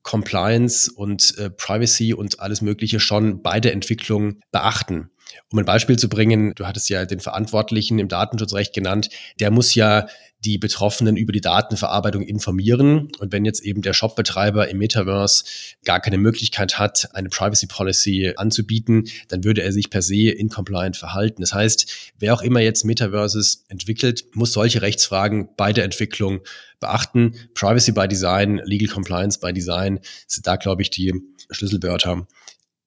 Compliance 0.02 0.90
und 0.94 1.36
äh, 1.38 1.50
Privacy 1.50 2.14
und 2.14 2.40
alles 2.40 2.62
Mögliche 2.62 3.00
schon 3.00 3.42
bei 3.42 3.60
der 3.60 3.72
Entwicklung 3.72 4.40
beachten. 4.52 5.10
Um 5.50 5.58
ein 5.58 5.64
Beispiel 5.64 5.98
zu 5.98 6.08
bringen, 6.08 6.54
du 6.54 6.66
hattest 6.66 6.88
ja 6.88 7.04
den 7.04 7.20
Verantwortlichen 7.20 7.98
im 7.98 8.08
Datenschutzrecht 8.08 8.74
genannt, 8.74 9.08
der 9.40 9.50
muss 9.50 9.74
ja 9.74 10.06
die 10.44 10.58
Betroffenen 10.58 11.16
über 11.16 11.32
die 11.32 11.40
Datenverarbeitung 11.40 12.22
informieren. 12.22 13.10
Und 13.18 13.32
wenn 13.32 13.44
jetzt 13.44 13.62
eben 13.62 13.82
der 13.82 13.92
Shopbetreiber 13.92 14.68
im 14.68 14.78
Metaverse 14.78 15.44
gar 15.84 16.00
keine 16.00 16.18
Möglichkeit 16.18 16.78
hat, 16.78 17.08
eine 17.14 17.28
Privacy 17.28 17.66
Policy 17.66 18.34
anzubieten, 18.36 19.08
dann 19.28 19.44
würde 19.44 19.62
er 19.62 19.72
sich 19.72 19.90
per 19.90 20.02
se 20.02 20.30
incompliant 20.30 20.96
verhalten. 20.96 21.40
Das 21.40 21.52
heißt, 21.52 22.12
wer 22.18 22.34
auch 22.34 22.42
immer 22.42 22.60
jetzt 22.60 22.84
Metaverses 22.84 23.64
entwickelt, 23.68 24.26
muss 24.34 24.52
solche 24.52 24.82
Rechtsfragen 24.82 25.48
bei 25.56 25.72
der 25.72 25.84
Entwicklung 25.84 26.40
beachten. 26.80 27.34
Privacy 27.54 27.92
by 27.92 28.06
Design, 28.06 28.60
Legal 28.64 28.88
Compliance 28.88 29.40
by 29.40 29.52
Design 29.52 30.00
sind 30.26 30.46
da, 30.46 30.56
glaube 30.56 30.82
ich, 30.82 30.90
die 30.90 31.14
Schlüsselwörter. 31.50 32.26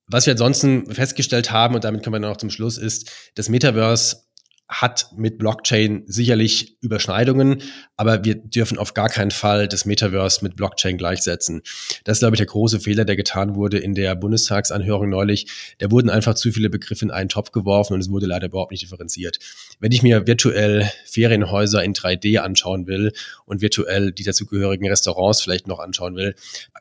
Was 0.10 0.26
wir 0.26 0.32
ansonsten 0.32 0.92
festgestellt 0.92 1.52
haben, 1.52 1.76
und 1.76 1.84
damit 1.84 2.04
kommen 2.04 2.22
wir 2.22 2.28
noch 2.28 2.38
zum 2.38 2.50
Schluss, 2.50 2.78
ist, 2.78 3.12
das 3.36 3.48
Metaverse 3.48 4.24
hat 4.70 5.08
mit 5.18 5.40
Blockchain 5.40 6.04
sicherlich 6.06 6.78
Überschneidungen, 6.82 7.64
aber 7.98 8.24
wir 8.24 8.36
dürfen 8.36 8.78
auf 8.78 8.94
gar 8.94 9.10
keinen 9.10 9.32
Fall 9.32 9.68
das 9.68 9.84
Metaverse 9.86 10.44
mit 10.44 10.56
Blockchain 10.56 10.96
gleichsetzen. 11.00 11.64
Das 12.04 12.18
ist, 12.18 12.20
glaube 12.20 12.36
ich, 12.36 12.38
der 12.38 12.46
große 12.46 12.80
Fehler, 12.80 13.04
der 13.04 13.16
getan 13.16 13.56
wurde 13.56 13.80
in 13.80 13.96
der 13.96 14.16
Bundestagsanhörung 14.16 15.10
neulich. 15.10 15.48
Da 15.80 15.90
wurden 15.90 16.12
einfach 16.12 16.36
zu 16.36 16.52
viele 16.52 16.70
Begriffe 16.70 17.04
in 17.04 17.10
einen 17.10 17.30
Topf 17.30 17.50
geworfen 17.52 17.96
und 17.96 18.00
es 18.00 18.12
wurde 18.12 18.28
leider 18.28 18.46
überhaupt 18.46 18.70
nicht 18.70 18.84
differenziert. 18.84 19.40
Wenn 19.80 19.92
ich 19.92 20.04
mir 20.04 20.28
virtuell 20.28 20.90
Ferienhäuser 21.06 21.84
in 21.84 21.96
3D 21.96 22.38
anschauen 22.38 22.86
will 22.86 23.12
und 23.46 23.62
virtuell 23.62 24.12
die 24.12 24.24
dazugehörigen 24.24 24.88
Restaurants 24.88 25.42
vielleicht 25.42 25.68
noch 25.68 25.80
anschauen 25.80 26.16
will, 26.16 26.36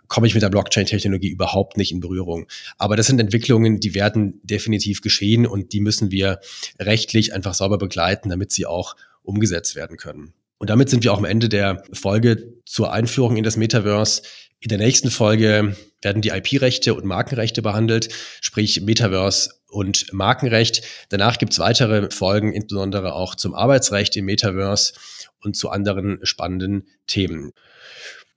komme 0.09 0.27
ich 0.27 0.35
mit 0.35 0.43
der 0.43 0.51
Blockchain-Technologie 0.51 1.29
überhaupt 1.29 1.79
nicht 1.79 1.93
in 1.93 2.01
Berührung. 2.01 2.47
Aber 2.77 2.97
das 2.97 3.07
sind 3.07 3.19
Entwicklungen, 3.19 3.81
die 3.81 3.95
werden 3.95 4.41
definitiv 4.43 5.01
geschehen 5.01 5.47
und 5.47 5.73
die 5.73 5.81
müssen 5.81 6.11
wir 6.11 6.41
rechtlich 6.79 7.33
einfach 7.33 7.55
sauber 7.55 7.78
begleiten, 7.79 8.29
damit 8.29 8.53
sie 8.53 8.67
auch 8.67 8.97
umgesetzt 9.23 9.77
werden 9.77 9.97
können. 9.97 10.35
Und 10.59 10.71
damit 10.71 10.91
sind 10.91 11.05
wir 11.05 11.13
auch 11.13 11.19
am 11.19 11.25
Ende 11.25 11.49
der 11.49 11.83
Folge 11.93 12.55
zur 12.65 12.93
Einführung 12.93 13.37
in 13.37 13.45
das 13.45 13.57
Metaverse. 13.57 14.23
In 14.61 14.69
der 14.69 14.79
nächsten 14.79 15.11
Folge 15.11 15.77
werden 16.03 16.23
die 16.23 16.31
IP-Rechte 16.31 16.95
und 16.95 17.05
Markenrechte 17.05 17.63
behandelt, 17.63 18.09
sprich 18.41 18.81
Metaverse 18.81 19.51
und 19.69 20.13
Markenrecht. 20.13 20.83
Danach 21.11 21.39
gibt 21.39 21.53
es 21.53 21.61
weitere 21.61 22.11
Folgen, 22.11 22.53
insbesondere 22.53 23.13
auch 23.13 23.37
zum 23.37 23.55
Arbeitsrecht 23.55 24.17
im 24.17 24.25
Metaverse 24.25 24.95
und 25.41 25.57
zu 25.57 25.71
anderen 25.71 26.19
spannenden 26.25 26.89
Themen. 27.07 27.53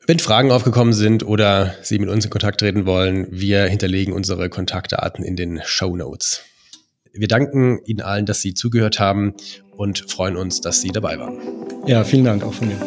Wenn 0.05 0.19
Fragen 0.19 0.51
aufgekommen 0.51 0.93
sind 0.93 1.23
oder 1.23 1.75
Sie 1.81 1.99
mit 1.99 2.09
uns 2.09 2.25
in 2.25 2.31
Kontakt 2.31 2.59
treten 2.59 2.85
wollen, 2.85 3.27
wir 3.29 3.65
hinterlegen 3.65 4.13
unsere 4.13 4.49
Kontaktdaten 4.49 5.23
in 5.23 5.35
den 5.35 5.61
Show 5.63 5.95
Notes. 5.95 6.43
Wir 7.13 7.27
danken 7.27 7.79
Ihnen 7.85 8.01
allen, 8.01 8.25
dass 8.25 8.41
Sie 8.41 8.53
zugehört 8.53 8.99
haben 8.99 9.33
und 9.75 10.09
freuen 10.09 10.37
uns, 10.37 10.61
dass 10.61 10.81
Sie 10.81 10.89
dabei 10.89 11.19
waren. 11.19 11.39
Ja, 11.85 12.03
vielen 12.03 12.25
Dank 12.25 12.43
auch 12.43 12.53
von 12.53 12.67
mir. 12.67 12.77